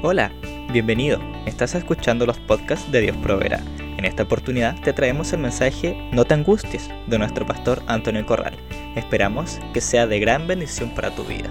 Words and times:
Hola, 0.00 0.30
bienvenido. 0.72 1.18
Estás 1.44 1.74
escuchando 1.74 2.24
los 2.24 2.38
podcasts 2.38 2.88
de 2.92 3.00
Dios 3.00 3.16
Proverá. 3.16 3.58
En 3.96 4.04
esta 4.04 4.22
oportunidad 4.22 4.80
te 4.84 4.92
traemos 4.92 5.32
el 5.32 5.40
mensaje 5.40 6.08
No 6.12 6.24
te 6.24 6.34
angusties 6.34 6.88
de 7.08 7.18
nuestro 7.18 7.44
pastor 7.44 7.80
Antonio 7.88 8.24
Corral. 8.24 8.54
Esperamos 8.94 9.58
que 9.74 9.80
sea 9.80 10.06
de 10.06 10.20
gran 10.20 10.46
bendición 10.46 10.94
para 10.94 11.12
tu 11.16 11.24
vida. 11.24 11.50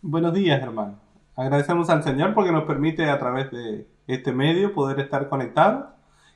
Buenos 0.00 0.32
días, 0.34 0.62
hermano. 0.62 1.00
Agradecemos 1.34 1.90
al 1.90 2.04
Señor 2.04 2.32
porque 2.32 2.52
nos 2.52 2.62
permite 2.62 3.10
a 3.10 3.18
través 3.18 3.50
de 3.50 3.88
este 4.06 4.30
medio 4.30 4.72
poder 4.72 5.00
estar 5.00 5.28
conectados. 5.28 5.86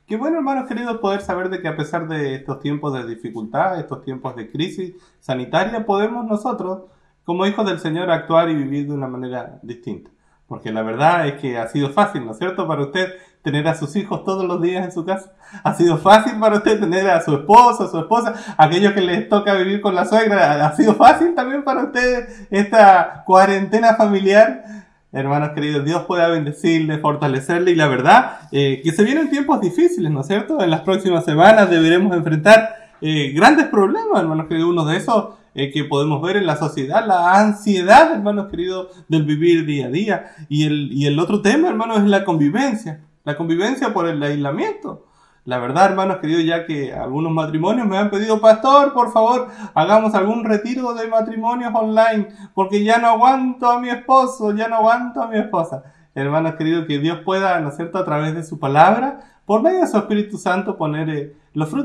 Qué 0.08 0.16
bueno, 0.16 0.38
hermanos 0.38 0.66
queridos, 0.66 0.98
poder 0.98 1.20
saber 1.20 1.50
de 1.50 1.62
que 1.62 1.68
a 1.68 1.76
pesar 1.76 2.08
de 2.08 2.34
estos 2.34 2.58
tiempos 2.58 2.92
de 2.92 3.06
dificultad, 3.06 3.78
estos 3.78 4.02
tiempos 4.02 4.34
de 4.34 4.50
crisis 4.50 4.92
sanitaria, 5.20 5.86
podemos 5.86 6.26
nosotros 6.26 6.90
como 7.24 7.46
hijos 7.46 7.66
del 7.66 7.78
Señor 7.78 8.10
actuar 8.10 8.50
y 8.50 8.54
vivir 8.54 8.86
de 8.86 8.94
una 8.94 9.08
manera 9.08 9.58
distinta. 9.62 10.10
Porque 10.46 10.70
la 10.72 10.82
verdad 10.82 11.26
es 11.26 11.40
que 11.40 11.56
ha 11.56 11.66
sido 11.68 11.90
fácil, 11.90 12.24
¿no 12.24 12.32
es 12.32 12.38
cierto?, 12.38 12.68
para 12.68 12.82
usted 12.82 13.14
tener 13.42 13.68
a 13.68 13.74
sus 13.74 13.94
hijos 13.96 14.24
todos 14.24 14.44
los 14.44 14.60
días 14.60 14.84
en 14.84 14.92
su 14.92 15.04
casa. 15.04 15.32
Ha 15.62 15.74
sido 15.74 15.98
fácil 15.98 16.38
para 16.40 16.56
usted 16.56 16.80
tener 16.80 17.08
a 17.10 17.20
su 17.20 17.34
esposo, 17.34 17.84
a 17.84 17.88
su 17.90 17.98
esposa, 17.98 18.34
aquellos 18.56 18.94
que 18.94 19.02
les 19.02 19.28
toca 19.28 19.54
vivir 19.54 19.80
con 19.82 19.94
la 19.94 20.06
suegra. 20.06 20.66
Ha 20.66 20.74
sido 20.74 20.94
fácil 20.94 21.34
también 21.34 21.62
para 21.62 21.84
usted 21.84 22.26
esta 22.50 23.22
cuarentena 23.26 23.96
familiar. 23.96 24.64
Hermanos 25.12 25.50
queridos, 25.50 25.84
Dios 25.84 26.04
pueda 26.04 26.28
bendecirle, 26.28 26.98
fortalecerle 26.98 27.70
y 27.70 27.76
la 27.76 27.86
verdad 27.86 28.38
eh, 28.50 28.80
que 28.82 28.92
se 28.92 29.04
vienen 29.04 29.30
tiempos 29.30 29.60
difíciles, 29.60 30.10
¿no 30.10 30.22
es 30.22 30.26
cierto? 30.26 30.62
En 30.62 30.70
las 30.70 30.80
próximas 30.80 31.24
semanas 31.24 31.70
deberemos 31.70 32.16
enfrentar 32.16 32.74
eh, 33.00 33.32
grandes 33.34 33.66
problemas, 33.66 34.20
hermanos 34.20 34.46
queridos. 34.46 34.70
Uno 34.70 34.86
de 34.86 34.96
esos 34.96 35.34
eh, 35.54 35.70
que 35.70 35.84
podemos 35.84 36.20
ver 36.20 36.36
en 36.36 36.46
la 36.46 36.56
sociedad, 36.56 37.06
la 37.06 37.38
ansiedad, 37.38 38.12
hermanos 38.12 38.48
queridos, 38.50 38.88
del 39.08 39.24
vivir 39.24 39.64
día 39.64 39.86
a 39.86 39.90
día. 39.90 40.34
Y 40.48 40.66
el, 40.66 40.92
y 40.92 41.06
el 41.06 41.18
otro 41.18 41.42
tema, 41.42 41.68
hermanos, 41.68 41.98
es 41.98 42.04
la 42.04 42.24
convivencia. 42.24 43.04
La 43.24 43.36
convivencia 43.36 43.94
por 43.94 44.08
el 44.08 44.22
aislamiento. 44.22 45.06
La 45.44 45.58
verdad, 45.58 45.90
hermanos 45.90 46.18
queridos, 46.18 46.44
ya 46.44 46.66
que 46.66 46.92
algunos 46.92 47.30
matrimonios 47.30 47.86
me 47.86 47.98
han 47.98 48.10
pedido, 48.10 48.40
pastor, 48.40 48.94
por 48.94 49.12
favor, 49.12 49.48
hagamos 49.74 50.14
algún 50.14 50.42
retiro 50.42 50.94
de 50.94 51.06
matrimonios 51.06 51.70
online, 51.74 52.28
porque 52.54 52.82
ya 52.82 52.98
no 52.98 53.08
aguanto 53.08 53.70
a 53.70 53.78
mi 53.78 53.90
esposo, 53.90 54.54
ya 54.54 54.68
no 54.68 54.76
aguanto 54.76 55.22
a 55.22 55.28
mi 55.28 55.38
esposa. 55.38 55.84
Hermanos 56.14 56.54
queridos, 56.54 56.86
que 56.86 56.98
Dios 56.98 57.18
pueda, 57.24 57.60
¿no 57.60 57.68
es 57.68 57.76
cierto?, 57.76 57.98
a 57.98 58.04
través 58.04 58.34
de 58.34 58.42
su 58.42 58.58
palabra, 58.58 59.20
por 59.44 59.62
medio 59.62 59.80
de 59.80 59.86
su 59.86 59.98
Espíritu 59.98 60.38
Santo, 60.38 60.78
poner 60.78 61.10
eh, 61.10 61.36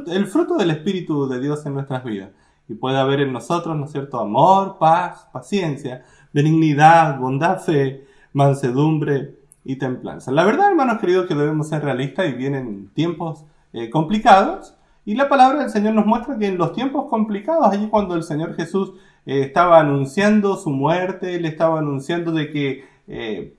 el 0.08 0.28
fruto 0.28 0.56
del 0.56 0.72
Espíritu 0.72 1.28
de 1.28 1.42
Dios 1.42 1.66
en 1.66 1.74
nuestras 1.74 2.04
vidas 2.04 2.30
y 2.70 2.76
puede 2.76 2.98
haber 2.98 3.22
en 3.22 3.34
nosotros, 3.34 3.76
¿no 3.76 3.86
es 3.86 3.92
cierto?, 3.92 4.20
amor, 4.20 4.78
paz, 4.80 5.28
paciencia, 5.34 6.06
benignidad, 6.32 7.20
bondad, 7.20 7.60
fe, 7.60 8.06
mansedumbre 8.32 9.36
y 9.66 9.78
templanza. 9.78 10.32
La 10.32 10.46
verdad, 10.46 10.70
hermanos 10.70 11.00
queridos, 11.00 11.28
que 11.28 11.36
debemos 11.36 11.68
ser 11.68 11.84
realistas 11.84 12.30
y 12.30 12.34
vienen 12.34 12.90
tiempos 12.94 13.46
eh, 13.74 13.90
complicados. 13.90 14.76
Y 15.04 15.16
la 15.16 15.28
palabra 15.28 15.62
del 15.62 15.72
Señor 15.72 15.96
nos 15.96 16.06
muestra 16.06 16.38
que 16.38 16.48
en 16.48 16.58
los 16.58 16.74
tiempos 16.74 17.10
complicados, 17.10 17.68
allí 17.68 17.88
cuando 17.88 18.16
el 18.16 18.24
Señor 18.24 18.56
Jesús 18.56 18.94
eh, 19.26 19.42
estaba 19.42 19.80
anunciando 19.80 20.56
su 20.56 20.70
muerte, 20.70 21.36
él 21.36 21.46
estaba 21.46 21.80
anunciando 21.80 22.32
de 22.32 22.52
que 22.52 22.86
eh, 23.08 23.56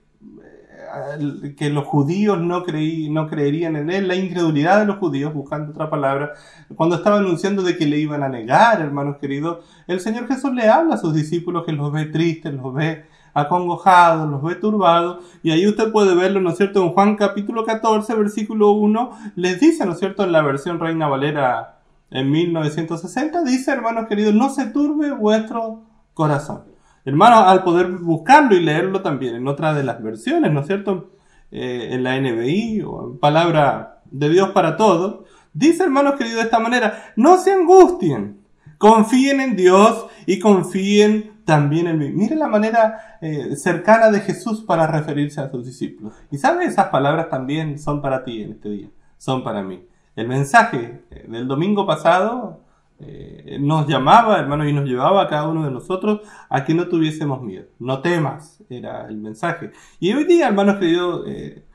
que 1.57 1.69
los 1.69 1.85
judíos 1.85 2.39
no, 2.39 2.63
creí, 2.63 3.09
no 3.09 3.27
creerían 3.27 3.75
en 3.75 3.89
él, 3.89 4.07
la 4.07 4.15
incredulidad 4.15 4.79
de 4.79 4.85
los 4.85 4.97
judíos, 4.97 5.33
buscando 5.33 5.71
otra 5.71 5.89
palabra, 5.89 6.33
cuando 6.75 6.95
estaba 6.95 7.17
anunciando 7.17 7.63
de 7.63 7.77
que 7.77 7.85
le 7.85 7.97
iban 7.97 8.23
a 8.23 8.29
negar, 8.29 8.81
hermanos 8.81 9.17
queridos, 9.17 9.65
el 9.87 9.99
Señor 9.99 10.27
Jesús 10.27 10.53
le 10.53 10.69
habla 10.69 10.95
a 10.95 10.97
sus 10.97 11.13
discípulos 11.13 11.63
que 11.65 11.71
los 11.71 11.91
ve 11.91 12.05
tristes, 12.05 12.53
los 12.53 12.73
ve 12.73 13.05
acongojados, 13.33 14.29
los 14.29 14.41
ve 14.43 14.55
turbados, 14.55 15.23
y 15.43 15.51
ahí 15.51 15.67
usted 15.67 15.91
puede 15.91 16.15
verlo, 16.15 16.41
¿no 16.41 16.49
es 16.49 16.57
cierto? 16.57 16.83
En 16.83 16.89
Juan 16.93 17.15
capítulo 17.15 17.65
14, 17.65 18.13
versículo 18.15 18.71
1, 18.71 19.11
les 19.35 19.59
dice, 19.59 19.85
¿no 19.85 19.93
es 19.93 19.99
cierto? 19.99 20.23
En 20.23 20.31
la 20.31 20.41
versión 20.41 20.79
Reina 20.79 21.07
Valera 21.07 21.79
en 22.09 22.29
1960, 22.29 23.43
dice, 23.43 23.71
hermanos 23.71 24.07
queridos, 24.07 24.33
no 24.33 24.49
se 24.49 24.65
turbe 24.65 25.11
vuestro 25.11 25.83
corazón. 26.13 26.70
Hermano, 27.03 27.47
al 27.47 27.63
poder 27.63 27.87
buscarlo 27.87 28.55
y 28.55 28.61
leerlo 28.61 29.01
también 29.01 29.35
en 29.35 29.47
otra 29.47 29.73
de 29.73 29.83
las 29.83 30.01
versiones, 30.01 30.51
¿no 30.51 30.61
es 30.61 30.67
cierto? 30.67 31.11
Eh, 31.51 31.89
en 31.91 32.03
la 32.03 32.19
NBI 32.19 32.81
o 32.81 33.03
en 33.07 33.19
Palabra 33.19 34.01
de 34.09 34.29
Dios 34.29 34.51
para 34.51 34.77
Todos, 34.77 35.25
dice, 35.53 35.83
hermanos 35.83 36.15
queridos, 36.15 36.37
de 36.37 36.45
esta 36.45 36.59
manera, 36.59 37.11
no 37.15 37.37
se 37.37 37.51
angustien, 37.51 38.41
confíen 38.77 39.41
en 39.41 39.55
Dios 39.55 40.05
y 40.25 40.39
confíen 40.39 41.41
también 41.45 41.87
en 41.87 41.97
mí. 41.97 42.09
Mire 42.11 42.35
la 42.35 42.47
manera 42.47 43.17
eh, 43.21 43.55
cercana 43.55 44.11
de 44.11 44.21
Jesús 44.21 44.61
para 44.61 44.87
referirse 44.87 45.41
a 45.41 45.49
sus 45.49 45.65
discípulos. 45.65 46.13
Y 46.31 46.37
sabe, 46.37 46.65
esas 46.65 46.87
palabras 46.87 47.29
también 47.29 47.79
son 47.79 48.01
para 48.01 48.23
ti 48.23 48.43
en 48.43 48.51
este 48.51 48.69
día, 48.69 48.87
son 49.17 49.43
para 49.43 49.61
mí. 49.61 49.83
El 50.15 50.27
mensaje 50.27 51.03
eh, 51.09 51.25
del 51.27 51.47
domingo 51.47 51.85
pasado 51.85 52.61
eh, 53.03 53.57
nos 53.59 53.87
llamaba, 53.87 54.37
hermanos, 54.39 54.67
y 54.67 54.73
nos 54.73 54.85
llevaba 54.85 55.23
a 55.23 55.27
cada 55.27 55.47
uno 55.47 55.65
de 55.65 55.71
nosotros 55.71 56.21
a 56.49 56.63
que 56.63 56.75
no 56.75 56.87
tuviésemos 56.87 57.41
miedo. 57.41 57.65
No 57.79 58.01
temas, 58.01 58.63
era 58.69 59.07
el 59.07 59.17
mensaje. 59.17 59.71
Y 59.99 60.13
hoy 60.13 60.25
día, 60.25 60.47
hermanos 60.47 60.77
queridos, 60.77 61.23
eh, 61.27 61.65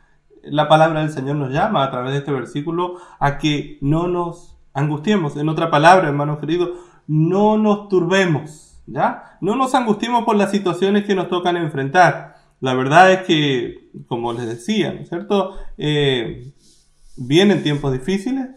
la 0.44 0.68
palabra 0.68 1.00
del 1.00 1.10
Señor 1.10 1.36
nos 1.36 1.52
llama 1.52 1.82
a 1.82 1.90
través 1.90 2.12
de 2.12 2.18
este 2.18 2.30
versículo 2.30 2.98
a 3.18 3.38
que 3.38 3.78
no 3.80 4.06
nos 4.06 4.56
angustiemos. 4.72 5.36
En 5.36 5.48
otra 5.48 5.70
palabra, 5.70 6.06
hermanos 6.06 6.38
queridos, 6.38 6.70
no 7.08 7.58
nos 7.58 7.88
turbemos, 7.88 8.80
¿ya? 8.86 9.38
No 9.40 9.56
nos 9.56 9.74
angustiemos 9.74 10.24
por 10.24 10.36
las 10.36 10.50
situaciones 10.52 11.04
que 11.04 11.14
nos 11.14 11.28
tocan 11.28 11.56
enfrentar. 11.56 12.36
La 12.60 12.74
verdad 12.74 13.12
es 13.12 13.22
que, 13.22 13.90
como 14.06 14.32
les 14.32 14.46
decía, 14.46 14.92
¿no 14.92 15.00
es 15.00 15.08
cierto? 15.08 15.56
Eh, 15.76 16.52
vienen 17.16 17.62
tiempos 17.62 17.92
difíciles, 17.92 18.48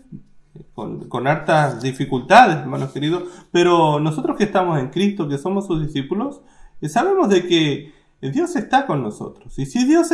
con, 0.74 1.28
hartas 1.28 1.82
dificultades, 1.82 2.58
hermanos 2.58 2.92
queridos, 2.92 3.24
pero 3.52 4.00
nosotros 4.00 4.38
que 4.38 4.46
estamos 4.46 4.80
en 4.80 4.90
Cristo, 4.90 5.28
que 5.28 5.38
somos 5.38 5.68
sus 5.68 5.82
discípulos, 5.82 6.42
eh, 6.82 6.90
sabemos 6.90 7.30
de 7.30 7.48
que 7.48 7.94
Dios 8.22 8.56
está 8.56 8.86
con 8.86 9.04
nosotros. 9.04 9.58
Y 9.60 9.66
si 9.66 9.86
Dios 9.86 10.10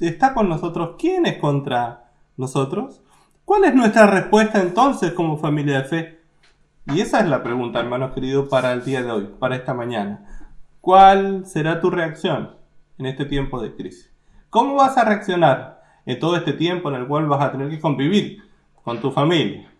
está 0.00 0.34
con 0.34 0.48
nosotros, 0.48 0.96
¿quién 0.98 1.26
es 1.26 1.38
contra 1.38 2.10
nosotros? 2.36 3.02
¿Cuál 3.44 3.64
es 3.64 3.74
nuestra 3.74 4.06
respuesta 4.06 4.60
entonces 4.60 5.12
como 5.12 5.38
familia 5.38 5.82
de 5.82 5.84
fe? 5.84 6.20
Y 6.86 7.00
esa 7.00 7.20
es 7.20 7.28
la 7.28 7.42
pregunta, 7.42 7.80
hermanos 7.80 8.12
queridos, 8.12 8.48
para 8.48 8.72
el 8.72 8.84
día 8.84 9.02
de 9.02 9.10
hoy, 9.10 9.30
para 9.38 9.56
esta 9.56 9.74
mañana. 9.74 10.50
¿Cuál 10.80 11.46
será 11.46 11.80
tu 11.80 11.90
reacción 11.90 12.56
en 12.98 13.06
este 13.06 13.24
tiempo 13.24 13.60
de 13.60 13.74
crisis? 13.74 14.12
¿Cómo 14.50 14.74
vas 14.74 14.98
a 14.98 15.04
reaccionar 15.04 15.82
en 16.06 16.18
todo 16.18 16.36
este 16.36 16.52
tiempo 16.52 16.88
en 16.88 16.96
el 16.96 17.06
cual 17.06 17.26
vas 17.26 17.42
a 17.42 17.52
tener 17.52 17.70
que 17.70 17.80
convivir 17.80 18.42
con 18.82 19.00
tu 19.00 19.10
familia, 19.10 19.70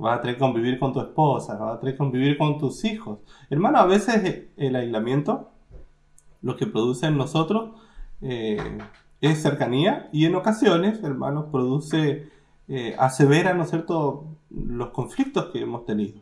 vas 0.00 0.18
a 0.18 0.20
tener 0.20 0.36
que 0.36 0.40
convivir 0.40 0.78
con 0.78 0.92
tu 0.92 1.00
esposa, 1.00 1.56
vas 1.56 1.76
a 1.76 1.80
tener 1.80 1.94
que 1.94 1.98
convivir 1.98 2.38
con 2.38 2.58
tus 2.58 2.84
hijos. 2.84 3.18
Hermano, 3.50 3.78
a 3.78 3.86
veces 3.86 4.48
el 4.56 4.76
aislamiento 4.76 5.50
lo 6.42 6.56
que 6.56 6.66
produce 6.66 7.06
en 7.06 7.18
nosotros 7.18 7.70
eh, 8.22 8.78
es 9.20 9.42
cercanía 9.42 10.08
y 10.12 10.24
en 10.24 10.34
ocasiones, 10.34 11.02
hermanos, 11.02 11.46
produce, 11.52 12.28
eh, 12.68 12.96
asevera, 12.98 13.54
¿no 13.54 13.64
es 13.64 13.70
cierto?, 13.70 14.26
los 14.50 14.88
conflictos 14.90 15.46
que 15.52 15.60
hemos 15.60 15.84
tenido. 15.84 16.20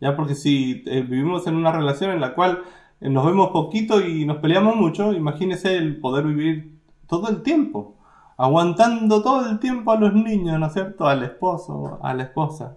Ya 0.00 0.16
porque 0.16 0.34
si 0.34 0.82
eh, 0.86 1.00
vivimos 1.02 1.46
en 1.46 1.56
una 1.56 1.72
relación 1.72 2.10
en 2.10 2.20
la 2.20 2.34
cual 2.34 2.62
eh, 3.00 3.08
nos 3.08 3.24
vemos 3.24 3.50
poquito 3.50 4.00
y 4.00 4.26
nos 4.26 4.38
peleamos 4.38 4.76
mucho, 4.76 5.12
imagínese 5.12 5.76
el 5.76 5.98
poder 5.98 6.26
vivir 6.26 6.78
todo 7.08 7.28
el 7.28 7.42
tiempo, 7.42 7.96
aguantando 8.36 9.22
todo 9.22 9.48
el 9.48 9.58
tiempo 9.58 9.92
a 9.92 9.96
los 9.98 10.12
niños, 10.12 10.58
¿no 10.60 10.66
es 10.66 10.72
cierto?, 10.74 11.06
al 11.06 11.22
esposo, 11.22 11.98
a 12.02 12.12
la 12.12 12.24
esposa. 12.24 12.76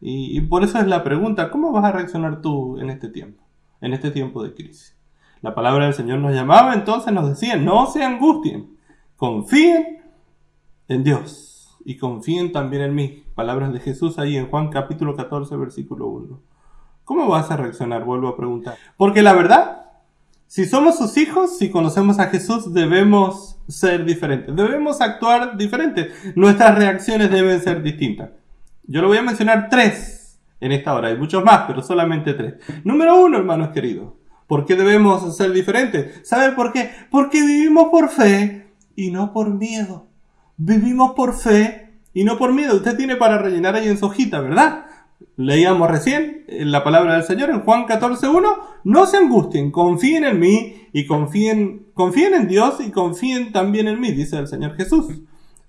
Y, 0.00 0.40
por 0.42 0.62
eso 0.62 0.78
es 0.78 0.86
la 0.86 1.02
pregunta, 1.02 1.50
¿cómo 1.50 1.72
vas 1.72 1.84
a 1.84 1.92
reaccionar 1.92 2.40
tú 2.40 2.78
en 2.78 2.90
este 2.90 3.08
tiempo? 3.08 3.42
En 3.80 3.92
este 3.92 4.10
tiempo 4.10 4.42
de 4.42 4.54
crisis. 4.54 4.96
La 5.40 5.54
palabra 5.54 5.84
del 5.84 5.94
Señor 5.94 6.18
nos 6.20 6.34
llamaba, 6.34 6.74
entonces 6.74 7.12
nos 7.12 7.28
decía, 7.28 7.56
no 7.56 7.86
se 7.86 8.04
angustien, 8.04 8.76
confíen 9.16 10.02
en 10.88 11.04
Dios 11.04 11.76
y 11.84 11.96
confíen 11.96 12.52
también 12.52 12.82
en 12.82 12.94
mí. 12.94 13.24
Palabras 13.34 13.72
de 13.72 13.80
Jesús 13.80 14.18
ahí 14.18 14.36
en 14.36 14.48
Juan 14.48 14.68
capítulo 14.68 15.14
14, 15.16 15.56
versículo 15.56 16.06
1. 16.06 16.40
¿Cómo 17.04 17.28
vas 17.28 17.50
a 17.50 17.56
reaccionar? 17.56 18.04
Vuelvo 18.04 18.28
a 18.28 18.36
preguntar. 18.36 18.76
Porque 18.96 19.22
la 19.22 19.32
verdad, 19.32 19.86
si 20.46 20.64
somos 20.64 20.98
sus 20.98 21.16
hijos, 21.16 21.58
si 21.58 21.70
conocemos 21.70 22.18
a 22.18 22.26
Jesús, 22.26 22.72
debemos 22.72 23.58
ser 23.68 24.04
diferentes, 24.04 24.54
debemos 24.54 25.00
actuar 25.00 25.56
diferentes. 25.56 26.12
Nuestras 26.36 26.76
reacciones 26.76 27.30
deben 27.30 27.60
ser 27.60 27.82
distintas. 27.82 28.30
Yo 28.88 29.00
le 29.00 29.06
voy 29.06 29.18
a 29.18 29.22
mencionar 29.22 29.68
tres 29.70 30.40
en 30.60 30.72
esta 30.72 30.94
hora. 30.94 31.08
Hay 31.08 31.16
muchos 31.16 31.44
más, 31.44 31.64
pero 31.66 31.82
solamente 31.82 32.34
tres. 32.34 32.54
Número 32.82 33.20
uno, 33.20 33.38
hermanos 33.38 33.68
queridos. 33.68 34.14
¿Por 34.46 34.64
qué 34.64 34.74
debemos 34.74 35.36
ser 35.36 35.52
diferentes? 35.52 36.26
¿Saben 36.26 36.56
por 36.56 36.72
qué? 36.72 36.90
Porque 37.10 37.40
vivimos 37.40 37.88
por 37.90 38.08
fe 38.08 38.66
y 38.96 39.10
no 39.10 39.32
por 39.32 39.54
miedo. 39.54 40.08
Vivimos 40.56 41.12
por 41.12 41.36
fe 41.36 41.92
y 42.14 42.24
no 42.24 42.38
por 42.38 42.52
miedo. 42.52 42.76
Usted 42.76 42.96
tiene 42.96 43.16
para 43.16 43.38
rellenar 43.38 43.76
ahí 43.76 43.88
en 43.88 43.98
su 43.98 44.06
hojita, 44.06 44.40
¿verdad? 44.40 44.86
leíamos 45.36 45.88
recién 45.90 46.44
en 46.48 46.72
la 46.72 46.84
palabra 46.84 47.14
del 47.14 47.22
Señor 47.22 47.50
en 47.50 47.60
Juan 47.60 47.86
14.1, 47.86 48.56
no 48.84 49.06
se 49.06 49.16
angustien, 49.16 49.70
confíen 49.70 50.24
en 50.24 50.40
mí 50.40 50.74
y 50.92 51.06
confíen, 51.06 51.86
confíen 51.94 52.34
en 52.34 52.48
Dios 52.48 52.78
y 52.80 52.90
confíen 52.90 53.52
también 53.52 53.88
en 53.88 54.00
mí, 54.00 54.10
dice 54.12 54.36
el 54.36 54.48
Señor 54.48 54.74
Jesús. 54.74 55.06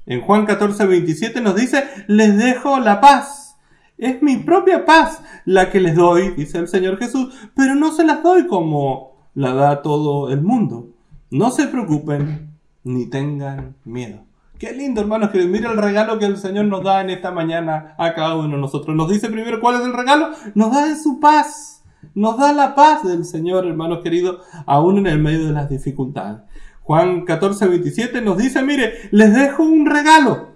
En 0.09 0.21
Juan 0.21 0.47
14.27 0.47 1.39
nos 1.39 1.55
dice, 1.55 1.83
les 2.07 2.35
dejo 2.35 2.79
la 2.79 2.99
paz. 2.99 3.57
Es 3.95 4.23
mi 4.23 4.37
propia 4.37 4.83
paz 4.83 5.21
la 5.45 5.69
que 5.69 5.79
les 5.79 5.95
doy, 5.95 6.31
dice 6.31 6.57
el 6.57 6.67
Señor 6.67 6.97
Jesús, 6.97 7.31
pero 7.55 7.75
no 7.75 7.91
se 7.91 8.03
las 8.03 8.23
doy 8.23 8.47
como 8.47 9.29
la 9.35 9.53
da 9.53 9.83
todo 9.83 10.31
el 10.31 10.41
mundo. 10.41 10.87
No 11.29 11.51
se 11.51 11.67
preocupen 11.67 12.57
ni 12.83 13.05
tengan 13.05 13.75
miedo. 13.85 14.23
Qué 14.57 14.73
lindo, 14.73 14.99
hermanos, 14.99 15.29
que 15.29 15.45
mira 15.45 15.71
el 15.71 15.77
regalo 15.77 16.17
que 16.17 16.25
el 16.25 16.37
Señor 16.37 16.65
nos 16.65 16.83
da 16.83 17.01
en 17.01 17.11
esta 17.11 17.29
mañana 17.29 17.93
a 17.99 18.15
cada 18.15 18.35
uno 18.35 18.55
de 18.55 18.61
nosotros. 18.61 18.95
Nos 18.95 19.11
dice 19.11 19.29
primero 19.29 19.61
cuál 19.61 19.75
es 19.79 19.85
el 19.85 19.93
regalo, 19.93 20.29
nos 20.55 20.71
da 20.73 20.95
su 20.95 21.19
paz. 21.19 21.83
Nos 22.15 22.39
da 22.39 22.51
la 22.51 22.73
paz 22.73 23.03
del 23.03 23.25
Señor, 23.25 23.67
hermanos 23.67 23.99
queridos, 24.01 24.39
aún 24.65 24.97
en 24.97 25.05
el 25.05 25.19
medio 25.19 25.45
de 25.45 25.53
las 25.53 25.69
dificultades. 25.69 26.48
Juan 26.89 27.23
14, 27.23 27.67
27 27.67 28.19
nos 28.19 28.39
dice, 28.39 28.63
mire, 28.63 29.09
les 29.11 29.31
dejo 29.31 29.61
un 29.61 29.85
regalo. 29.85 30.55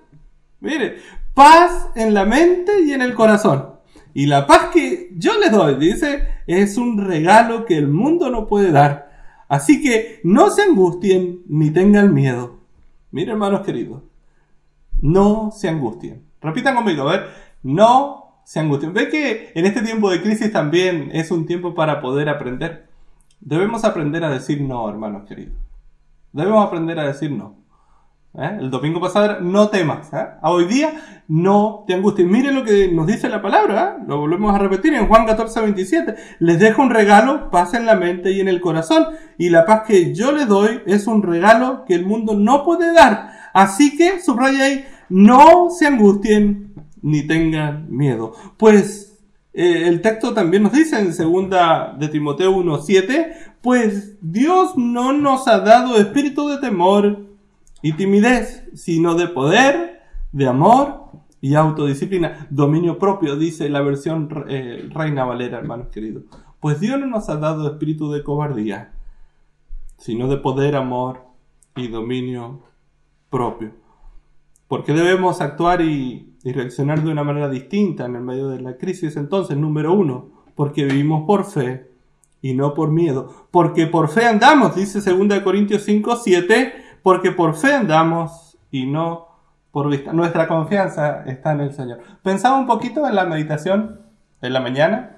Mire, 0.61 0.95
paz 1.35 1.91
en 1.93 2.15
la 2.15 2.25
mente 2.25 2.81
y 2.81 2.91
en 2.91 3.03
el 3.03 3.13
corazón. 3.13 3.69
Y 4.15 4.25
la 4.25 4.47
paz 4.47 4.71
que 4.73 5.11
yo 5.15 5.37
les 5.37 5.51
doy, 5.51 5.75
dice, 5.75 6.27
es 6.47 6.77
un 6.77 6.97
regalo 6.97 7.65
que 7.65 7.77
el 7.77 7.87
mundo 7.87 8.31
no 8.31 8.47
puede 8.47 8.71
dar. 8.71 9.11
Así 9.47 9.83
que 9.83 10.21
no 10.23 10.49
se 10.49 10.63
angustien 10.63 11.43
ni 11.47 11.69
tengan 11.69 12.15
miedo. 12.15 12.57
Mire, 13.11 13.33
hermanos 13.33 13.61
queridos, 13.61 14.01
no 15.03 15.51
se 15.55 15.69
angustien. 15.69 16.23
Repitan 16.41 16.73
conmigo, 16.73 17.07
a 17.07 17.11
ver, 17.11 17.27
no 17.61 18.39
se 18.43 18.59
angustien. 18.59 18.91
¿Ve 18.91 19.07
que 19.09 19.51
en 19.53 19.67
este 19.67 19.83
tiempo 19.83 20.09
de 20.09 20.23
crisis 20.23 20.51
también 20.51 21.11
es 21.13 21.29
un 21.29 21.45
tiempo 21.45 21.75
para 21.75 22.01
poder 22.01 22.27
aprender? 22.27 22.87
Debemos 23.39 23.83
aprender 23.83 24.23
a 24.23 24.31
decir 24.31 24.61
no, 24.61 24.89
hermanos 24.89 25.27
queridos. 25.27 25.62
Debemos 26.33 26.65
aprender 26.65 26.99
a 26.99 27.05
decir 27.05 27.31
no. 27.31 27.63
¿Eh? 28.35 28.57
El 28.59 28.71
domingo 28.71 28.99
pasado 28.99 29.39
no 29.41 29.69
temas. 29.69 30.11
¿eh? 30.11 30.25
Hoy 30.41 30.65
día 30.65 31.23
no 31.27 31.83
te 31.85 31.93
angusties. 31.93 32.27
Mire 32.27 32.51
lo 32.51 32.63
que 32.63 32.91
nos 32.91 33.05
dice 33.05 33.29
la 33.29 33.43
palabra. 33.43 33.97
¿eh? 33.99 34.03
Lo 34.07 34.17
volvemos 34.17 34.53
a 34.53 34.57
repetir 34.57 34.95
en 34.95 35.07
Juan 35.07 35.27
14, 35.27 35.61
27. 35.61 36.15
Les 36.39 36.59
dejo 36.59 36.81
un 36.81 36.89
regalo, 36.89 37.51
paz 37.51 37.75
en 37.75 37.85
la 37.85 37.95
mente 37.95 38.31
y 38.31 38.41
en 38.41 38.47
el 38.47 38.59
corazón. 38.59 39.05
Y 39.37 39.51
la 39.51 39.65
paz 39.65 39.83
que 39.85 40.15
yo 40.15 40.31
les 40.31 40.47
doy 40.47 40.81
es 40.87 41.05
un 41.05 41.21
regalo 41.21 41.85
que 41.85 41.93
el 41.93 42.07
mundo 42.07 42.33
no 42.33 42.63
puede 42.63 42.91
dar. 42.93 43.29
Así 43.53 43.95
que, 43.95 44.19
subraya 44.19 44.63
ahí, 44.63 44.85
no 45.09 45.69
se 45.69 45.85
angustien 45.85 46.73
ni 47.03 47.27
tengan 47.27 47.95
miedo. 47.95 48.33
Pues 48.57 49.12
el 49.53 50.01
texto 50.01 50.33
también 50.33 50.63
nos 50.63 50.71
dice 50.71 50.99
en 50.99 51.13
segunda 51.13 51.95
de 51.99 52.07
Timoteo 52.07 52.51
1.7, 52.53 53.33
pues 53.61 54.17
Dios 54.21 54.75
no 54.77 55.13
nos 55.13 55.47
ha 55.47 55.59
dado 55.59 55.97
espíritu 55.97 56.49
de 56.49 56.57
temor 56.57 57.27
y 57.81 57.93
timidez, 57.93 58.65
sino 58.73 59.15
de 59.15 59.27
poder, 59.27 60.01
de 60.31 60.47
amor 60.47 61.03
y 61.39 61.53
autodisciplina. 61.55 62.47
Dominio 62.49 62.97
propio, 62.97 63.35
dice 63.35 63.69
la 63.69 63.81
versión 63.81 64.29
eh, 64.47 64.89
Reina 64.91 65.25
Valera, 65.25 65.59
hermanos 65.59 65.89
queridos. 65.89 66.23
Pues 66.59 66.79
Dios 66.79 66.99
no 66.99 67.05
nos 67.05 67.29
ha 67.29 67.35
dado 67.35 67.69
espíritu 67.69 68.11
de 68.11 68.23
cobardía, 68.23 68.93
sino 69.97 70.27
de 70.29 70.37
poder, 70.37 70.75
amor 70.75 71.25
y 71.75 71.89
dominio 71.89 72.61
propio. 73.29 73.71
Porque 74.67 74.93
debemos 74.93 75.41
actuar 75.41 75.81
y, 75.81 76.32
y 76.43 76.51
reaccionar 76.51 77.03
de 77.03 77.11
una 77.11 77.23
manera 77.23 77.49
distinta 77.49 78.05
en 78.05 78.15
el 78.15 78.21
medio 78.21 78.49
de 78.49 78.61
la 78.61 78.77
crisis. 78.77 79.15
Entonces, 79.15 79.57
número 79.57 79.93
uno, 79.93 80.29
porque 80.55 80.85
vivimos 80.85 81.25
por 81.25 81.45
fe 81.45 81.89
y 82.41 82.53
no 82.53 82.73
por 82.73 82.91
miedo. 82.91 83.47
Porque 83.51 83.87
por 83.87 84.09
fe 84.09 84.25
andamos, 84.25 84.75
dice 84.75 84.99
2 84.99 85.39
Corintios 85.39 85.83
5, 85.83 86.15
7 86.17 86.73
porque 87.03 87.31
por 87.31 87.55
fe 87.55 87.73
andamos 87.73 88.57
y 88.71 88.85
no 88.87 89.27
por 89.71 89.89
vista. 89.89 90.13
Nuestra 90.13 90.47
confianza 90.47 91.23
está 91.25 91.51
en 91.51 91.61
el 91.61 91.73
Señor. 91.73 91.99
Pensaba 92.23 92.57
un 92.57 92.65
poquito 92.65 93.07
en 93.07 93.13
la 93.13 93.25
meditación 93.25 94.01
de 94.41 94.49
la 94.49 94.61
mañana 94.61 95.17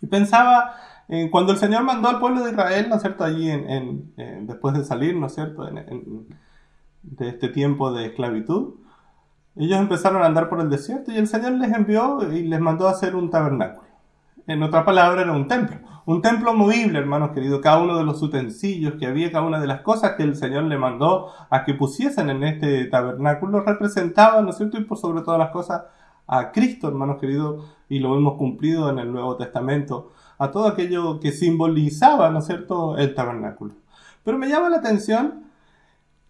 y 0.00 0.06
pensaba 0.06 0.74
en 1.08 1.30
cuando 1.30 1.52
el 1.52 1.58
Señor 1.58 1.84
mandó 1.84 2.08
al 2.08 2.20
pueblo 2.20 2.44
de 2.44 2.50
Israel, 2.50 2.88
¿no 2.88 2.96
es 2.96 3.02
cierto?, 3.02 3.24
allí 3.24 3.50
en, 3.50 4.12
después 4.46 4.74
de 4.74 4.84
salir, 4.84 5.16
¿no 5.16 5.26
es 5.26 5.34
cierto?, 5.34 5.64
de 7.02 7.28
este 7.28 7.48
tiempo 7.48 7.92
de 7.92 8.06
esclavitud. 8.06 8.74
Ellos 9.56 9.78
empezaron 9.78 10.22
a 10.22 10.26
andar 10.26 10.48
por 10.48 10.60
el 10.60 10.68
desierto 10.68 11.10
y 11.10 11.16
el 11.16 11.26
Señor 11.26 11.52
les 11.52 11.72
envió 11.72 12.20
y 12.30 12.42
les 12.42 12.60
mandó 12.60 12.86
a 12.86 12.90
hacer 12.90 13.16
un 13.16 13.30
tabernáculo. 13.30 13.88
En 14.46 14.62
otra 14.62 14.84
palabra, 14.84 15.22
era 15.22 15.32
un 15.32 15.48
templo. 15.48 15.78
Un 16.04 16.22
templo 16.22 16.54
movible, 16.54 17.00
hermanos 17.00 17.30
queridos, 17.32 17.60
cada 17.60 17.78
uno 17.78 17.98
de 17.98 18.04
los 18.04 18.22
utensilios 18.22 18.94
que 18.94 19.06
había, 19.06 19.32
cada 19.32 19.44
una 19.44 19.58
de 19.58 19.66
las 19.66 19.80
cosas 19.80 20.12
que 20.12 20.22
el 20.22 20.36
Señor 20.36 20.64
le 20.64 20.78
mandó 20.78 21.32
a 21.50 21.64
que 21.64 21.74
pusiesen 21.74 22.30
en 22.30 22.44
este 22.44 22.84
tabernáculo 22.84 23.62
representaban, 23.62 24.44
¿no 24.44 24.50
es 24.50 24.56
cierto? 24.56 24.78
Y 24.78 24.84
por 24.84 24.98
sobre 24.98 25.22
todas 25.22 25.40
las 25.40 25.50
cosas 25.50 25.82
a 26.28 26.52
Cristo, 26.52 26.86
hermanos 26.86 27.18
queridos, 27.18 27.64
y 27.88 27.98
lo 27.98 28.16
hemos 28.16 28.34
cumplido 28.34 28.88
en 28.90 29.00
el 29.00 29.10
Nuevo 29.10 29.36
Testamento, 29.36 30.12
a 30.38 30.52
todo 30.52 30.68
aquello 30.68 31.18
que 31.18 31.32
simbolizaba, 31.32 32.30
¿no 32.30 32.38
es 32.38 32.46
cierto?, 32.46 32.96
el 32.98 33.14
tabernáculo. 33.14 33.74
Pero 34.22 34.38
me 34.38 34.48
llama 34.48 34.68
la 34.68 34.76
atención 34.76 35.45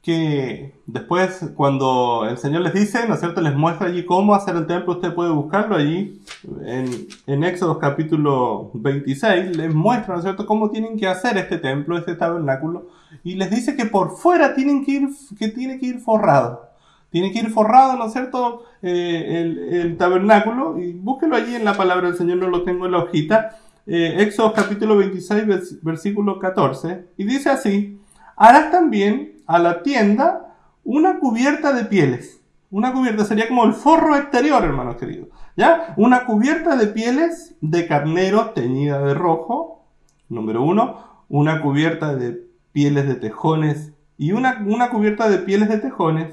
que 0.07 0.73
después 0.87 1.51
cuando 1.57 2.29
el 2.31 2.39
Señor 2.39 2.63
les 2.63 2.73
dice, 2.73 3.09
¿no 3.09 3.15
es 3.15 3.19
cierto?, 3.19 3.41
les 3.41 3.57
muestra 3.57 3.89
allí 3.89 4.05
cómo 4.05 4.37
hacer 4.37 4.55
el 4.55 4.69
templo, 4.69 4.93
usted 4.93 5.13
puede 5.13 5.33
buscarlo 5.33 5.75
allí 5.75 6.23
en, 6.65 7.43
Éxodo 7.43 7.81
capítulo 7.81 8.71
26, 8.75 9.57
les 9.57 9.75
muestra, 9.75 10.15
¿no 10.15 10.21
es 10.21 10.25
cierto?, 10.25 10.47
cómo 10.47 10.71
tienen 10.71 10.97
que 10.97 11.09
hacer 11.09 11.37
este 11.39 11.59
templo, 11.59 11.99
este 11.99 12.15
tabernáculo, 12.15 12.87
y 13.25 13.35
les 13.35 13.51
dice 13.51 13.75
que 13.75 13.87
por 13.87 14.17
fuera 14.17 14.55
tienen 14.55 14.85
que 14.85 14.93
ir, 14.93 15.09
que 15.37 15.49
tiene 15.49 15.81
que 15.81 15.87
ir 15.87 15.99
forrado. 15.99 16.71
Tiene 17.11 17.33
que 17.33 17.41
ir 17.41 17.51
forrado, 17.51 17.97
¿no 17.97 18.07
es 18.07 18.13
cierto?, 18.13 18.63
eh, 18.83 19.73
el, 19.73 19.97
tabernáculo, 19.97 20.79
y 20.79 20.93
búsquelo 20.93 21.35
allí 21.35 21.57
en 21.57 21.65
la 21.65 21.77
palabra 21.77 22.07
del 22.07 22.17
Señor, 22.17 22.37
no 22.37 22.47
lo 22.47 22.63
tengo 22.63 22.87
en 22.87 22.93
la 22.93 22.99
hojita, 22.99 23.59
eh, 23.89 24.19
Éxodo 24.21 24.53
capítulo 24.53 24.99
26, 24.99 25.83
versículo 25.83 26.39
14, 26.39 27.09
y 27.17 27.25
dice 27.25 27.51
así, 27.51 27.99
harás 28.37 28.71
también 28.71 29.36
a 29.47 29.59
la 29.59 29.83
tienda 29.83 30.55
una 30.85 31.19
cubierta 31.19 31.73
de 31.73 31.85
pieles. 31.85 32.41
Una 32.71 32.93
cubierta 32.93 33.25
sería 33.25 33.49
como 33.49 33.65
el 33.65 33.73
forro 33.73 34.17
exterior, 34.17 34.63
hermanos 34.65 34.97
queridos. 34.97 35.29
¿Ya? 35.57 35.95
Una 35.97 36.27
cubierta 36.27 36.77
de 36.77 36.89
pieles 36.89 37.55
de 37.61 37.87
carnero 37.87 38.51
teñida 38.51 39.01
de 39.01 39.15
rojo. 39.15 39.85
Número 40.29 40.63
uno. 40.63 41.25
Una 41.29 41.61
cubierta 41.61 42.15
de 42.15 42.47
pieles 42.73 43.09
de 43.09 43.15
tejones 43.15 43.93
y 44.19 44.33
una, 44.33 44.63
una 44.67 44.91
cubierta 44.91 45.29
de 45.29 45.39
pieles 45.39 45.69
de 45.69 45.79
tejones 45.79 46.33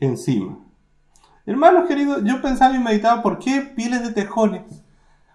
encima. 0.00 0.58
Hermanos 1.46 1.88
queridos, 1.88 2.22
yo 2.24 2.40
pensaba 2.42 2.74
y 2.74 2.78
meditaba, 2.78 3.22
¿por 3.22 3.38
qué 3.38 3.60
pieles 3.60 4.02
de 4.02 4.12
tejones? 4.12 4.62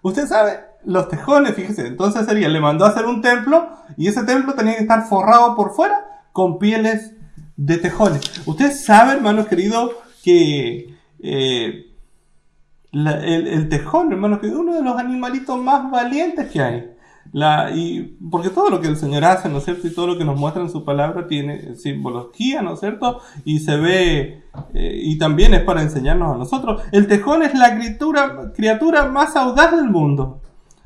Usted 0.01 0.27
sabe, 0.27 0.59
los 0.85 1.07
tejones, 1.07 1.55
fíjese, 1.55 1.87
entonces 1.87 2.25
sería, 2.25 2.49
le 2.49 2.59
mandó 2.59 2.85
a 2.85 2.89
hacer 2.89 3.05
un 3.05 3.21
templo 3.21 3.69
y 3.97 4.07
ese 4.07 4.23
templo 4.23 4.53
tenía 4.53 4.75
que 4.75 4.81
estar 4.81 5.05
forrado 5.07 5.55
por 5.55 5.73
fuera 5.73 6.12
con 6.33 6.59
pieles 6.59 7.13
de 7.55 7.77
tejones. 7.77 8.21
Usted 8.45 8.73
sabe, 8.73 9.13
hermanos 9.13 9.47
queridos, 9.47 9.91
que 10.23 10.95
eh, 11.19 11.85
el, 12.91 13.69
tejón, 13.69 14.11
hermanos 14.11 14.39
queridos, 14.39 14.61
uno 14.61 14.75
de 14.75 14.83
los 14.83 14.97
animalitos 14.97 15.57
más 15.61 15.89
valientes 15.89 16.49
que 16.51 16.61
hay. 16.61 16.89
La, 17.31 17.71
y 17.73 18.17
porque 18.29 18.49
todo 18.49 18.69
lo 18.69 18.81
que 18.81 18.87
el 18.87 18.97
Señor 18.97 19.23
hace, 19.25 19.49
¿no 19.49 19.57
es 19.57 19.65
cierto? 19.65 19.87
Y 19.87 19.93
todo 19.93 20.07
lo 20.07 20.17
que 20.17 20.25
nos 20.25 20.37
muestra 20.37 20.61
en 20.61 20.69
su 20.69 20.83
palabra 20.83 21.27
tiene 21.27 21.75
simbología, 21.75 22.61
¿no 22.61 22.73
es 22.73 22.79
cierto? 22.79 23.21
Y 23.45 23.59
se 23.59 23.77
ve, 23.77 24.43
eh, 24.73 24.99
y 25.01 25.17
también 25.17 25.53
es 25.53 25.61
para 25.61 25.81
enseñarnos 25.81 26.35
a 26.35 26.37
nosotros. 26.37 26.83
El 26.91 27.07
tejón 27.07 27.41
es 27.41 27.55
la 27.55 27.75
criatura, 27.75 28.51
criatura 28.55 29.05
más 29.05 29.35
audaz 29.35 29.71
del 29.71 29.89
mundo. 29.89 30.41